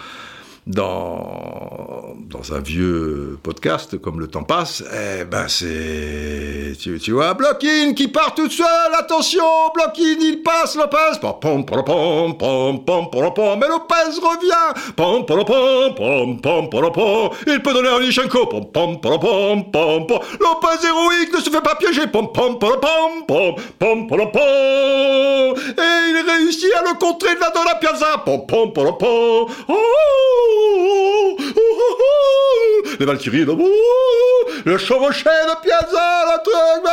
[0.67, 2.15] dans,
[2.53, 8.33] un vieux podcast, comme le temps passe, eh ben c'est, tu, vois, Blockin qui part
[8.35, 9.43] toute seule, attention,
[9.73, 15.25] Blockin, il passe Lopez, pom, pom, pom, pom, pom, pom, pom, mais Lopez revient, pom,
[15.25, 19.71] pom, pom, pom, pom, pom, pom, il peut donner à Lichenko, pom, pom, pom, pom,
[19.71, 24.07] pom, pom, Lopez héroïque ne se fait pas piéger, pom, pom, pom, pom, pom, pom,
[24.07, 30.56] pom, et il réussit à le contrer de la piazza, pom, pom, pom, pom, oh,
[32.99, 33.45] les Valkyries,
[34.65, 36.83] le chevauché de Piazza, la truc,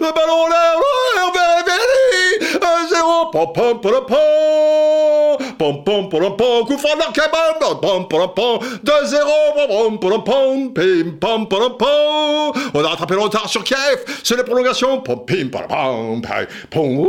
[0.00, 0.78] le ballon l'air,
[1.16, 8.58] Hervé zéro, pom pom pom pom pom pom pom coup franc d'Arkebam, pom pom pom
[8.84, 14.04] 2-0, pom pom pom pim pom pom pom on a rattrapé le retard sur Kiev,
[14.24, 16.22] c'est les prolongations, pom pim pom pom
[16.70, 17.08] pom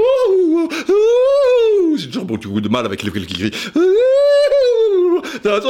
[1.97, 3.51] j'ai toujours beaucoup de mal avec les qui crient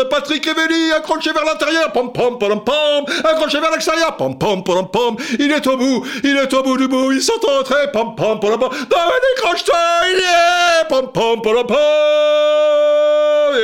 [0.09, 4.87] Patrick Evelli, accroché vers l'intérieur, pom pom pom pom, accroché vers l'extérieur, pom pom pom
[4.89, 8.15] pom, il est au bout, il est au bout du bout, ils sont entrés, pom
[8.15, 9.73] pom pom pom, Dominique Rocheteau,
[10.11, 12.72] il y est, pom pom pom pom,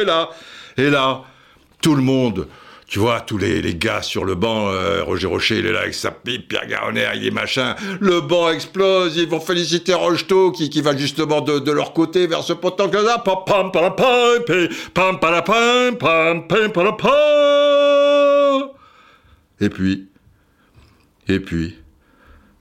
[0.01, 0.29] et là,
[0.77, 1.23] et là,
[1.81, 2.47] tout le monde
[2.89, 5.81] tu vois, tous les, les gars sur le banc, euh, Roger Rocher, il est là
[5.81, 10.51] avec sa pipe, Pierre Garonner, il est machin, le banc explose, ils vont féliciter Rocheteau
[10.51, 13.71] qui, qui va justement de, de leur côté vers ce potent que là, pam pam
[13.71, 14.39] pam pam
[14.91, 18.69] pam pam pam pam pam pam
[19.61, 20.07] Et puis,
[21.27, 21.75] et puis,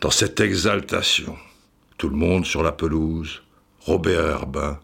[0.02, 1.38] dans cette exaltation,
[1.96, 3.42] tout le monde sur la pelouse,
[3.80, 4.78] Robert Herbin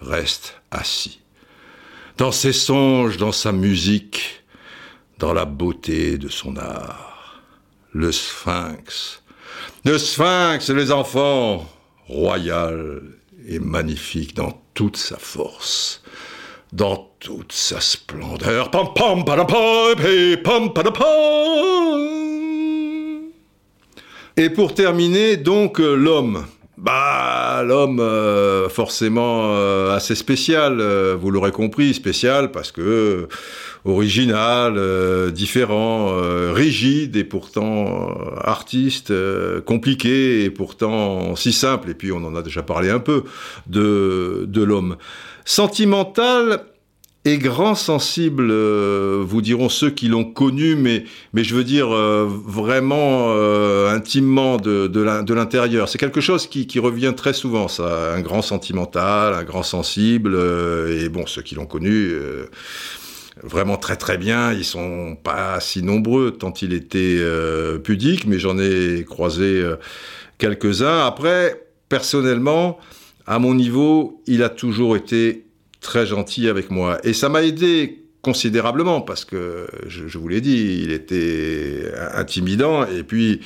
[0.00, 1.20] reste assis.
[2.16, 4.42] Dans ses songes, dans sa musique,
[5.18, 7.42] dans la beauté de son art.
[7.92, 9.22] Le sphinx.
[9.84, 11.66] Le sphinx, les enfants,
[12.08, 13.02] royal
[13.48, 16.02] et magnifique dans toute sa force,
[16.72, 18.70] dans toute sa splendeur.
[18.70, 20.92] Pam pam pam pam
[24.36, 26.44] Et pour terminer, donc l'homme.
[26.78, 33.28] Bah, l'homme, euh, forcément euh, assez spécial, euh, vous l'aurez compris, spécial parce que
[33.86, 36.16] original, différent,
[36.52, 38.10] rigide et pourtant
[38.42, 39.12] artiste,
[39.64, 41.90] compliqué et pourtant si simple.
[41.90, 43.22] Et puis on en a déjà parlé un peu
[43.68, 44.96] de, de l'homme.
[45.44, 46.64] Sentimental,
[47.26, 51.02] et grand sensible, euh, vous diront ceux qui l'ont connu, mais,
[51.32, 55.88] mais je veux dire euh, vraiment euh, intimement de, de l'intérieur.
[55.88, 58.14] C'est quelque chose qui, qui, revient très souvent, ça.
[58.14, 60.38] Un grand sentimental, un grand sensible,
[60.88, 62.12] et bon, ceux qui l'ont connu,
[63.42, 67.20] vraiment très très bien, ils sont pas si nombreux tant il était
[67.82, 69.64] pudique, mais j'en ai croisé
[70.38, 71.04] quelques-uns.
[71.04, 72.78] Après, personnellement,
[73.26, 75.45] à mon niveau, il a toujours été
[75.86, 76.98] très gentil avec moi.
[77.04, 83.04] Et ça m'a aidé considérablement parce que, je, vous l'ai dit, il était intimidant et
[83.04, 83.40] puis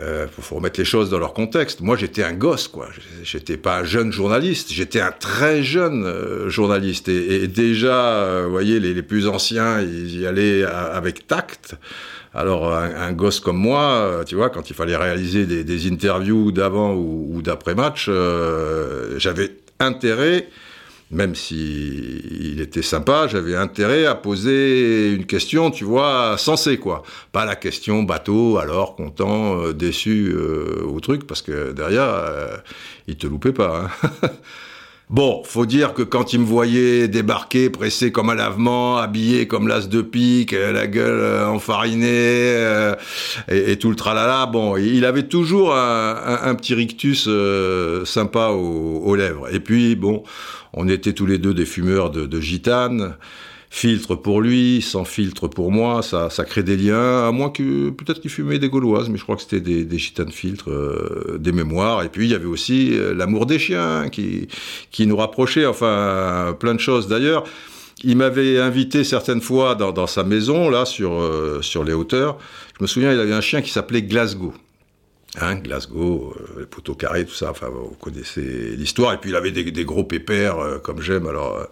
[0.00, 1.80] euh, faut remettre les choses dans leur contexte.
[1.80, 2.88] Moi, j'étais un gosse, quoi.
[3.24, 7.08] J'étais pas un jeune journaliste, j'étais un très jeune euh, journaliste.
[7.08, 11.74] Et, déjà, vous voyez, les, plus anciens, ils y allaient avec tact.
[12.34, 17.40] Alors un, gosse comme moi, tu vois, quand il fallait réaliser des, interviews d'avant ou
[17.42, 18.08] d'après match,
[19.18, 19.50] j'avais
[19.80, 20.48] intérêt
[21.12, 27.02] même si il était sympa, j'avais intérêt à poser une question, tu vois, sensée, quoi.
[27.32, 32.56] Pas la question bateau, alors, content, euh, déçu euh, au truc, parce que derrière, euh,
[33.06, 33.90] il te loupait pas.
[34.02, 34.28] Hein.
[35.12, 39.68] Bon, faut dire que quand il me voyait débarquer, pressé comme un lavement, habillé comme
[39.68, 42.56] l'as de pique, la gueule enfarinée
[43.46, 47.28] et, tout le tralala, bon, il avait toujours un, petit rictus
[48.06, 49.54] sympa aux, lèvres.
[49.54, 50.22] Et puis, bon,
[50.72, 53.16] on était tous les deux des fumeurs de, de gitane.
[53.74, 57.88] Filtre pour lui, sans filtre pour moi, ça, ça crée des liens, à moins que
[57.88, 61.38] peut-être qu'il fumait des gauloises, mais je crois que c'était des, des gitanes filtres, euh,
[61.40, 62.02] des mémoires.
[62.02, 64.46] Et puis il y avait aussi euh, l'amour des chiens qui,
[64.90, 67.44] qui nous rapprochait, enfin plein de choses d'ailleurs.
[68.04, 72.36] Il m'avait invité certaines fois dans, dans, sa maison, là, sur, euh, sur les hauteurs.
[72.78, 74.52] Je me souviens, il avait un chien qui s'appelait Glasgow.
[75.40, 79.14] Hein, Glasgow, euh, les poteaux carrés, tout ça, enfin, vous connaissez l'histoire.
[79.14, 81.64] Et puis il avait des, gros pépères, euh, comme j'aime, alors euh,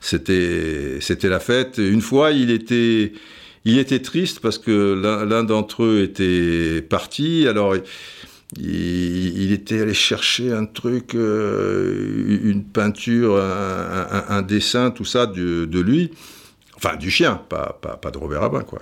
[0.00, 1.78] c'était, c'était la fête.
[1.78, 3.12] Une fois, il était,
[3.64, 4.94] il était triste parce que
[5.24, 7.84] l'un, d'entre eux était parti, alors il,
[8.58, 15.64] il, était allé chercher un truc, une peinture, un, un, un, dessin, tout ça de,
[15.64, 16.10] de lui.
[16.76, 18.80] Enfin, du chien, pas, pas, pas de Robert Rabin, quoi.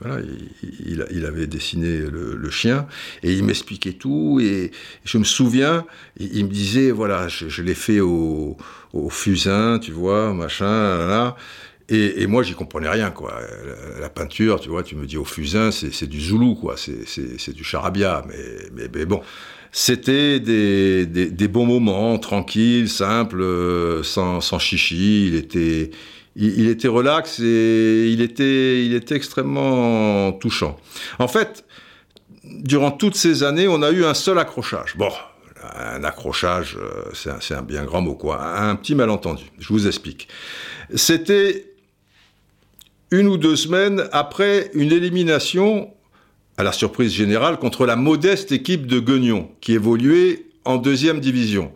[0.00, 0.22] voilà,
[0.62, 2.86] il, il, avait dessiné le, le chien,
[3.22, 4.70] et il m'expliquait tout, et
[5.04, 5.84] je me souviens,
[6.18, 8.56] il, me disait, voilà, je, je l'ai fait au,
[8.94, 11.36] au, fusain, tu vois, machin, là.
[11.90, 13.38] Et, et, moi, j'y comprenais rien, quoi.
[14.00, 16.76] La, peinture, tu vois, tu me dis au fusain, c'est du zoulou, quoi.
[16.78, 19.20] C'est du charabia, mais, mais, mais bon.
[19.70, 23.44] C'était des, des, des, bons moments, tranquilles, simples,
[24.02, 25.26] sans, sans chichi.
[25.26, 25.90] Il était,
[26.36, 30.76] il, était relax et il était, il était extrêmement touchant.
[31.18, 31.64] En fait,
[32.44, 34.96] durant toutes ces années, on a eu un seul accrochage.
[34.96, 35.10] Bon,
[35.74, 38.44] un accrochage, euh, c'est un, un, bien grand mot, quoi.
[38.44, 39.44] Un petit malentendu.
[39.58, 40.28] Je vous explique.
[40.94, 41.66] C'était
[43.10, 45.90] une ou deux semaines après une élimination,
[46.56, 51.72] à la surprise générale, contre la modeste équipe de Guignon, qui évoluait en deuxième division.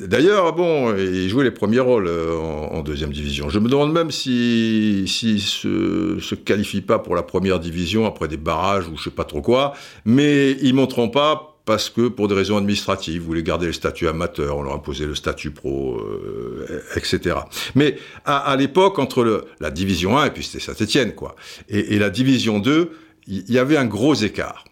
[0.00, 3.48] D'ailleurs, bon, il jouait les premiers rôles euh, en, deuxième division.
[3.48, 8.04] Je me demande même s'il si, si se, se qualifie pas pour la première division
[8.04, 9.74] après des barrages ou je sais pas trop quoi,
[10.04, 14.08] mais ils monteront pas parce que pour des raisons administratives, vous voulez garder le statut
[14.08, 17.36] amateur, on leur a imposé le statut pro, euh, etc.
[17.74, 21.36] Mais à, l'époque, entre la division 1, et puis c'était Saint-Etienne, quoi,
[21.68, 22.90] et, et, la division 2,
[23.28, 24.64] il y, y avait un gros écart.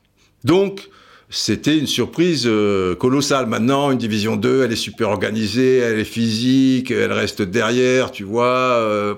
[0.44, 0.90] Donc,
[1.34, 3.46] c'était une surprise euh, colossale.
[3.46, 8.22] Maintenant, une division 2, elle est super organisée, elle est physique, elle reste derrière, tu
[8.22, 8.44] vois.
[8.44, 9.14] Euh,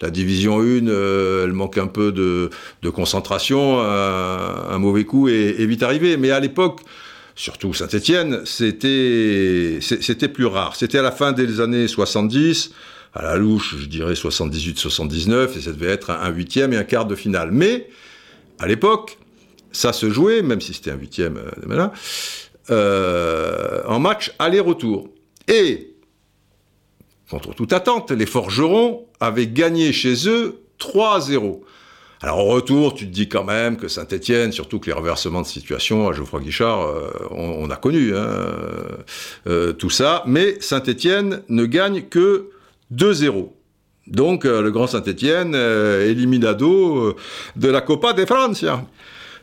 [0.00, 2.48] la division 1, euh, elle manque un peu de,
[2.80, 6.16] de concentration, un, mauvais coup est, est vite arrivé.
[6.16, 6.80] Mais à l'époque,
[7.36, 10.76] surtout Saint-Etienne, c'était c'était plus rare.
[10.76, 12.70] C'était à la fin des années 70,
[13.12, 17.04] à la louche, je dirais 78-79, et ça devait être un huitième et un quart
[17.04, 17.50] de finale.
[17.52, 17.86] Mais,
[18.58, 19.18] à l'époque,
[19.74, 21.88] ça se jouait, même si c'était un huitième, euh,
[22.70, 25.08] euh, en match aller-retour.
[25.48, 25.94] Et,
[27.28, 31.60] contre toute attente, les forgerons avaient gagné chez eux 3-0.
[32.22, 35.46] Alors au retour, tu te dis quand même que Saint-Etienne, surtout que les reversements de
[35.46, 38.26] situation à Geoffroy Guichard, euh, on, a connu hein,
[39.46, 42.48] euh, tout ça, mais Saint-Etienne ne gagne que
[42.94, 43.50] 2-0.
[44.06, 47.16] Donc le grand Saint-Etienne, éliminado
[47.56, 48.84] de la Copa de Francia.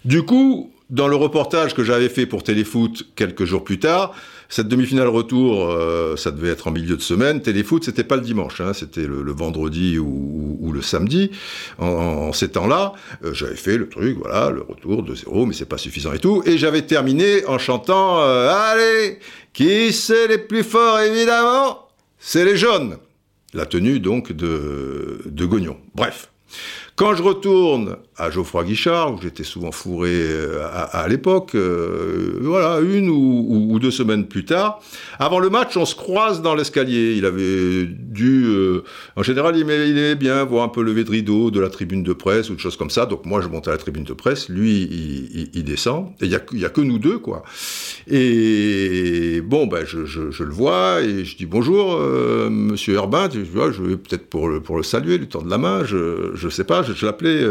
[0.06, 4.14] Du coup, dans le reportage que j'avais fait pour Téléfoot quelques jours plus tard,
[4.50, 7.42] cette demi-finale retour, euh, ça devait être en milieu de semaine.
[7.42, 11.32] Téléfoot, c'était pas le dimanche, hein, c'était le, vendredi ou, le samedi.
[11.80, 12.94] En, ces temps-là,
[13.24, 16.20] euh, j'avais fait le truc, voilà, le retour de zéro, mais c'est pas suffisant et
[16.20, 16.44] tout.
[16.46, 19.20] Et j'avais terminé en chantant euh, Allez,
[19.54, 21.88] qui c'est les plus forts évidemment?
[22.20, 22.98] C'est les jaunes.
[23.54, 25.78] La tenue donc de, de Gognon.
[25.96, 26.30] Bref.
[27.02, 32.80] Quand je retourne à Geoffroy Guichard, où j'étais souvent fourré euh, à, l'époque, euh, voilà,
[32.80, 34.80] une ou, deux semaines plus tard,
[35.18, 37.16] avant le match, on se croise dans l'escalier.
[37.18, 38.84] Il avait dû, euh,
[39.16, 42.14] en général, il aimait, bien voir un peu lever de rideau de la tribune de
[42.14, 43.08] presse ou de choses comme ça.
[43.08, 46.66] Donc moi, je monte à la tribune de presse, lui, il, descend, et il n'y
[46.66, 47.42] a, que nous deux, quoi.
[48.08, 53.82] Et bon, ben, je, le vois, et je dis bonjour, euh, monsieur Herbin, je, je
[53.82, 57.44] vais peut-être pour le, saluer, lui tendre la main, je, je sais pas, l'appelais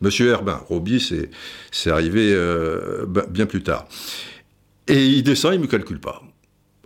[0.00, 0.60] Monsieur Herbin.
[0.68, 1.28] Roby,
[1.70, 2.36] c'est arrivé
[3.30, 3.86] bien plus tard.
[4.88, 6.22] Et il descend, il me calcule pas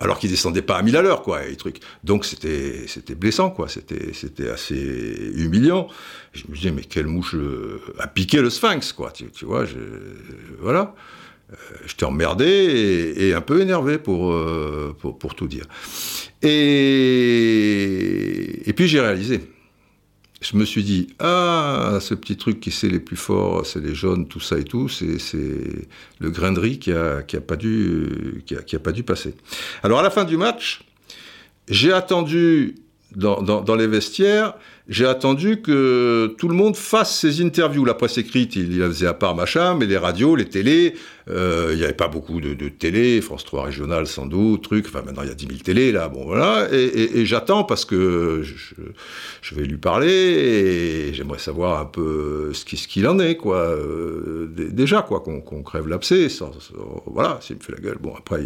[0.01, 1.81] alors qu'il descendait pas à 1000 à l'heure, quoi, et trucs.
[2.05, 3.69] Donc c'était c'était blessant, quoi.
[3.69, 5.89] C'était c'était assez humiliant.
[6.33, 9.11] Je me disais mais quelle mouche euh, a piqué le Sphinx, quoi.
[9.11, 9.79] Tu, vois, je,
[10.61, 10.95] voilà.
[11.53, 15.67] Euh, je t'ai emmerdé et, un peu énervé pour, euh, pour, pour tout dire.
[16.43, 17.89] Et
[18.69, 19.41] et puis j'ai réalisé
[20.51, 23.95] je me suis dit, ah, ce petit truc qui c'est les plus forts, c'est les
[23.95, 25.19] jaunes, tout ça et tout, c'est
[26.19, 28.93] le grain de riz qui a, qui a, pas dû, qui a, qui a pas
[28.93, 29.35] dû passer.
[29.83, 30.83] Alors à la fin du match,
[31.69, 32.77] j'ai attendu
[33.15, 34.55] dans, dans, les vestiaires,
[34.89, 37.85] j'ai attendu que tout le monde fasse ses interviews.
[37.85, 40.95] La presse écrite, il la faisait à part, machin, mais les radios, les télés,
[41.29, 45.03] il n'y avait pas beaucoup de, de, télé, France 3 régionale sans doute, truc, enfin
[45.03, 47.85] maintenant il y a 10 000 télés là, bon voilà, et, et, et j'attends parce
[47.85, 48.55] que je,
[49.43, 53.57] je, vais lui parler et j'aimerais savoir un peu ce qu'il ce en est, quoi,
[53.59, 56.29] euh, déjà, quoi, qu'on crève l'abcès,
[57.07, 58.45] voilà, s'il me fait la gueule, bon après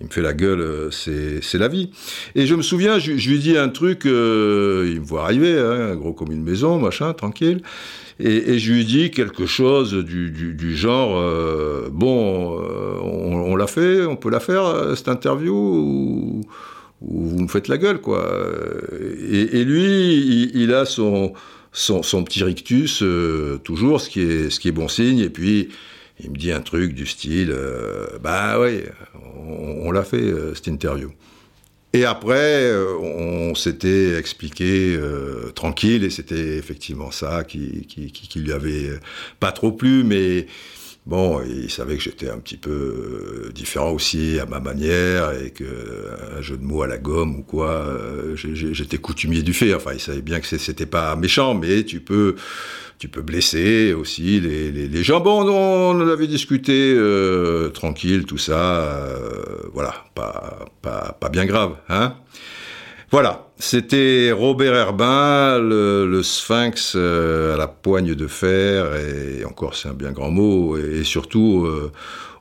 [0.00, 1.90] il, me fait la gueule, euh, c'est la vie.
[2.34, 5.58] Et je me souviens, je, je lui dis un truc, euh, il me voit arriver,
[5.58, 7.62] hein, gros comme une maison, machin, tranquille.
[8.20, 14.16] Et, je lui dis quelque chose du, genre euh, bon, euh, on, l'a fait, on
[14.16, 16.40] peut la faire euh, cette interview ou,
[17.02, 18.24] ou, vous me faites la gueule quoi.
[19.30, 21.32] Et, lui, il, a son,
[21.72, 23.02] son, petit rictus
[23.64, 25.18] toujours, ce qui est ce qui est bon signe.
[25.18, 25.70] Et puis
[26.20, 28.82] il me dit un truc du style euh, bah oui,
[29.48, 31.10] on, on l'a fait cette interview.
[31.94, 37.86] Et après, euh, on s'était expliqué euh, tranquille, et c'était effectivement ça qui,
[38.34, 38.98] lui avait
[39.38, 40.48] pas trop plu, mais
[41.06, 45.50] bon, il savait que j'étais un petit peu euh, différent aussi à ma manière, et
[45.50, 45.64] que
[46.36, 47.96] un jeu de mots à la gomme ou quoi,
[48.34, 49.72] j'étais coutumier du fait.
[49.72, 52.34] Enfin, il savait bien que c'était pas méchant, mais tu peux
[52.98, 55.20] tu peux blesser aussi les, les, gens.
[55.20, 58.80] Bon, on, avait discuté euh, tranquille, tout ça.
[58.80, 59.42] Euh,
[59.72, 61.76] voilà, pas, pas, pas bien grave.
[61.88, 62.14] Hein
[63.10, 69.88] voilà, c'était Robert Herbin, le, sphinx euh, à la poigne de fer, et encore c'est
[69.88, 71.68] un bien grand mot, et, surtout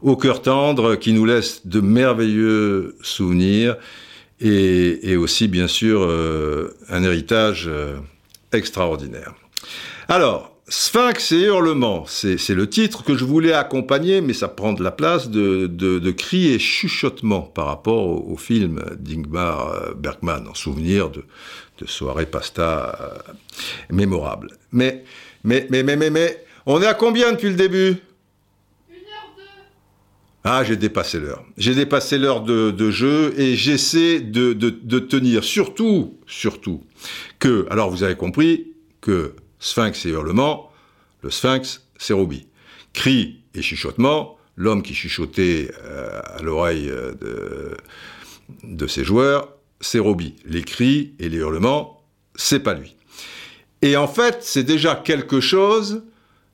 [0.02, 3.76] au cœur tendre, qui nous laisse de merveilleux souvenirs,
[4.40, 6.10] et, aussi bien sûr
[6.90, 7.70] un héritage
[8.52, 9.36] extraordinaire.
[10.08, 14.84] Alors, Sphinx et hurlements, c'est le titre que je voulais accompagner, mais ça prend de
[14.84, 20.48] la place de, de, de cris et chuchotements par rapport au, au film d'Ingmar Bergman,
[20.48, 21.24] en souvenir de,
[21.80, 23.34] de soirées pasta euh,
[23.90, 24.58] mémorables.
[24.72, 25.04] Mais,
[25.44, 27.98] mais, mais, mais, mais, mais, on est à combien depuis le début?
[30.46, 31.44] Ah, j'ai dépassé l'heure.
[31.58, 36.84] J'ai dépassé l'heure de, de, jeu et j'essaie de, de, de tenir surtout, surtout,
[37.40, 40.70] que, alors vous avez compris, que Sphinx et hurlement,
[41.22, 42.48] le Sphinx, c'est Roby.
[42.92, 47.78] Cri et chuchotement, l'homme qui chuchotait euh, à l'oreille euh, de,
[48.64, 50.36] de ses joueurs, c'est Roby.
[50.46, 52.04] Les cris et les hurlements,
[52.36, 52.98] c'est pas lui.
[53.82, 56.04] Et en fait, c'est déjà quelque chose,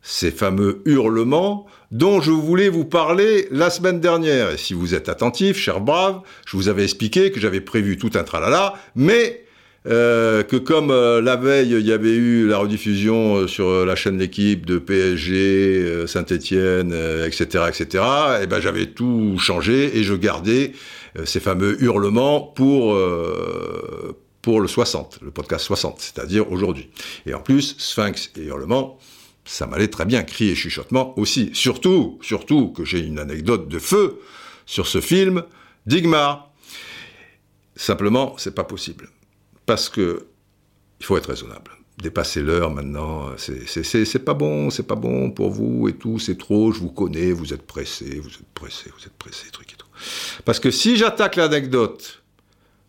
[0.03, 4.51] ces fameux hurlements, dont je voulais vous parler la semaine dernière.
[4.51, 8.12] Et si vous êtes attentif, cher brave, je vous avais expliqué que j'avais prévu tout
[8.14, 9.45] un tralala, mais
[9.88, 13.96] euh, que comme euh, la veille il y avait eu la rediffusion euh, sur la
[13.96, 16.94] chaîne d'équipe de PSG, euh, Saint-Étienne,
[17.26, 18.04] etc., etc.,
[18.42, 20.74] et ben j'avais tout changé et je gardais
[21.18, 22.98] euh, ces fameux hurlements pour
[24.42, 26.90] pour le 60, le podcast 60, c'est-à-dire aujourd'hui.
[27.26, 28.98] Et en plus, Sphinx et hurlements,
[29.44, 31.52] ça m'allait très bien, cri et chuchotement aussi.
[31.54, 34.20] Surtout, surtout que j'ai une anecdote de feu
[34.66, 35.44] sur ce film
[35.86, 36.52] d'Igmar.
[37.76, 39.10] Simplement, c'est pas possible
[39.70, 40.26] parce que
[41.00, 41.70] il faut être raisonnable.
[42.02, 46.72] Dépasser l'heure maintenant, c'est pas bon, c'est pas bon pour vous et tout, c'est trop,
[46.72, 49.86] je vous connais, vous êtes pressé, vous êtes pressé, vous êtes pressé, truc et tout.
[50.44, 52.24] Parce que si j'attaque l'anecdote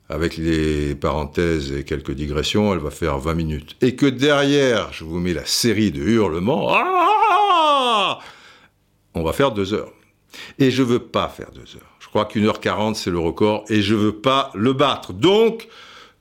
[0.09, 3.77] avec les parenthèses et quelques digressions, elle va faire 20 minutes.
[3.83, 8.21] Et que derrière, je vous mets la série de hurlements, ah
[9.13, 9.93] on va faire deux heures.
[10.59, 11.95] Et je veux pas faire deux heures.
[11.99, 15.13] Je crois qu'une heure quarante, c'est le record, et je veux pas le battre.
[15.13, 15.69] Donc,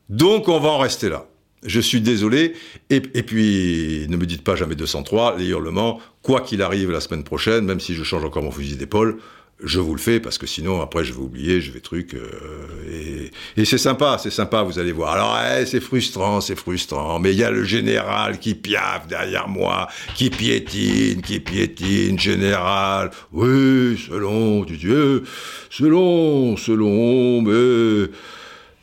[0.10, 1.26] donc on va en rester là.
[1.66, 2.54] Je suis désolé.
[2.90, 7.24] Et, puis, ne me dites pas jamais 203, les hurlements, quoi qu'il arrive la semaine
[7.24, 9.20] prochaine, même si je change encore mon fusil d'épaule,
[9.62, 13.30] je vous le fais parce que sinon après je vais oublier, je vais truc euh,
[13.58, 15.12] et, c'est sympa, c'est sympa, vous allez voir.
[15.12, 19.50] Alors eh, c'est frustrant, c'est frustrant, mais il y a le général qui piaffe derrière
[19.50, 23.12] moi, qui piétine, qui piétine, général.
[23.34, 25.24] Oui, selon Dieu,
[25.70, 28.10] selon, selon, mais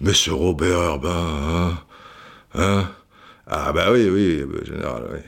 [0.01, 1.78] Monsieur Robert Herbin, hein,
[2.55, 2.90] hein?
[3.47, 5.20] Ah bah oui, oui, général, oui.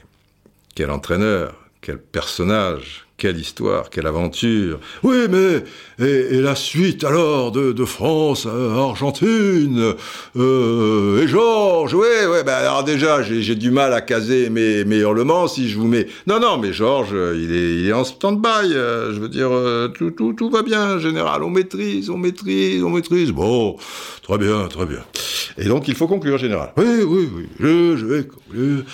[0.74, 4.78] quel entraîneur, quel personnage, quelle histoire, quelle aventure.
[5.02, 5.64] Oui, mais
[5.98, 9.94] et, la suite alors de, France à Argentine
[10.36, 14.98] euh, et Georges, oui, ouais, ben alors déjà j'ai du mal à caser mes, mes
[14.98, 16.06] hurlements si je vous mets.
[16.28, 18.72] Non, non, mais Georges, il est, en stand-by.
[18.72, 21.42] Euh, je veux dire, euh, tout, tout, tout va bien, général.
[21.42, 23.32] On maîtrise, on maîtrise, on maîtrise.
[23.32, 23.76] Bon,
[24.22, 25.02] très bien, très bien.
[25.56, 26.72] Et donc il faut conclure, général.
[26.76, 27.48] Oui, oui, oui.
[27.58, 28.84] Je vais conclure.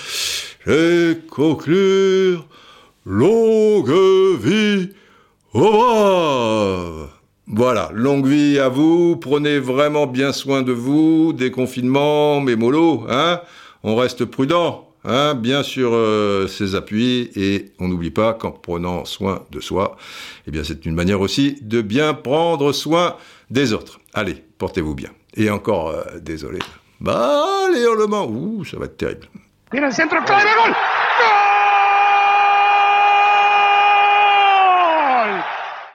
[0.66, 2.46] Je vais conclure.
[3.06, 3.92] Longue
[4.40, 4.94] vie.
[5.52, 7.06] Au
[7.46, 13.42] Voilà, longue vie à vous, prenez vraiment bien soin de vous, déconfinement, mes mollo, hein.
[13.82, 15.34] On reste prudent, hein.
[15.34, 19.98] Bien sur euh, ses appuis, et on n'oublie pas qu'en prenant soin de soi,
[20.46, 23.16] eh bien c'est une manière aussi de bien prendre soin
[23.50, 24.00] des autres.
[24.14, 25.10] Allez, portez-vous bien.
[25.36, 26.60] Et encore, euh, désolé.
[27.02, 29.28] Bah, les hurlements, ouh, ça va être terrible.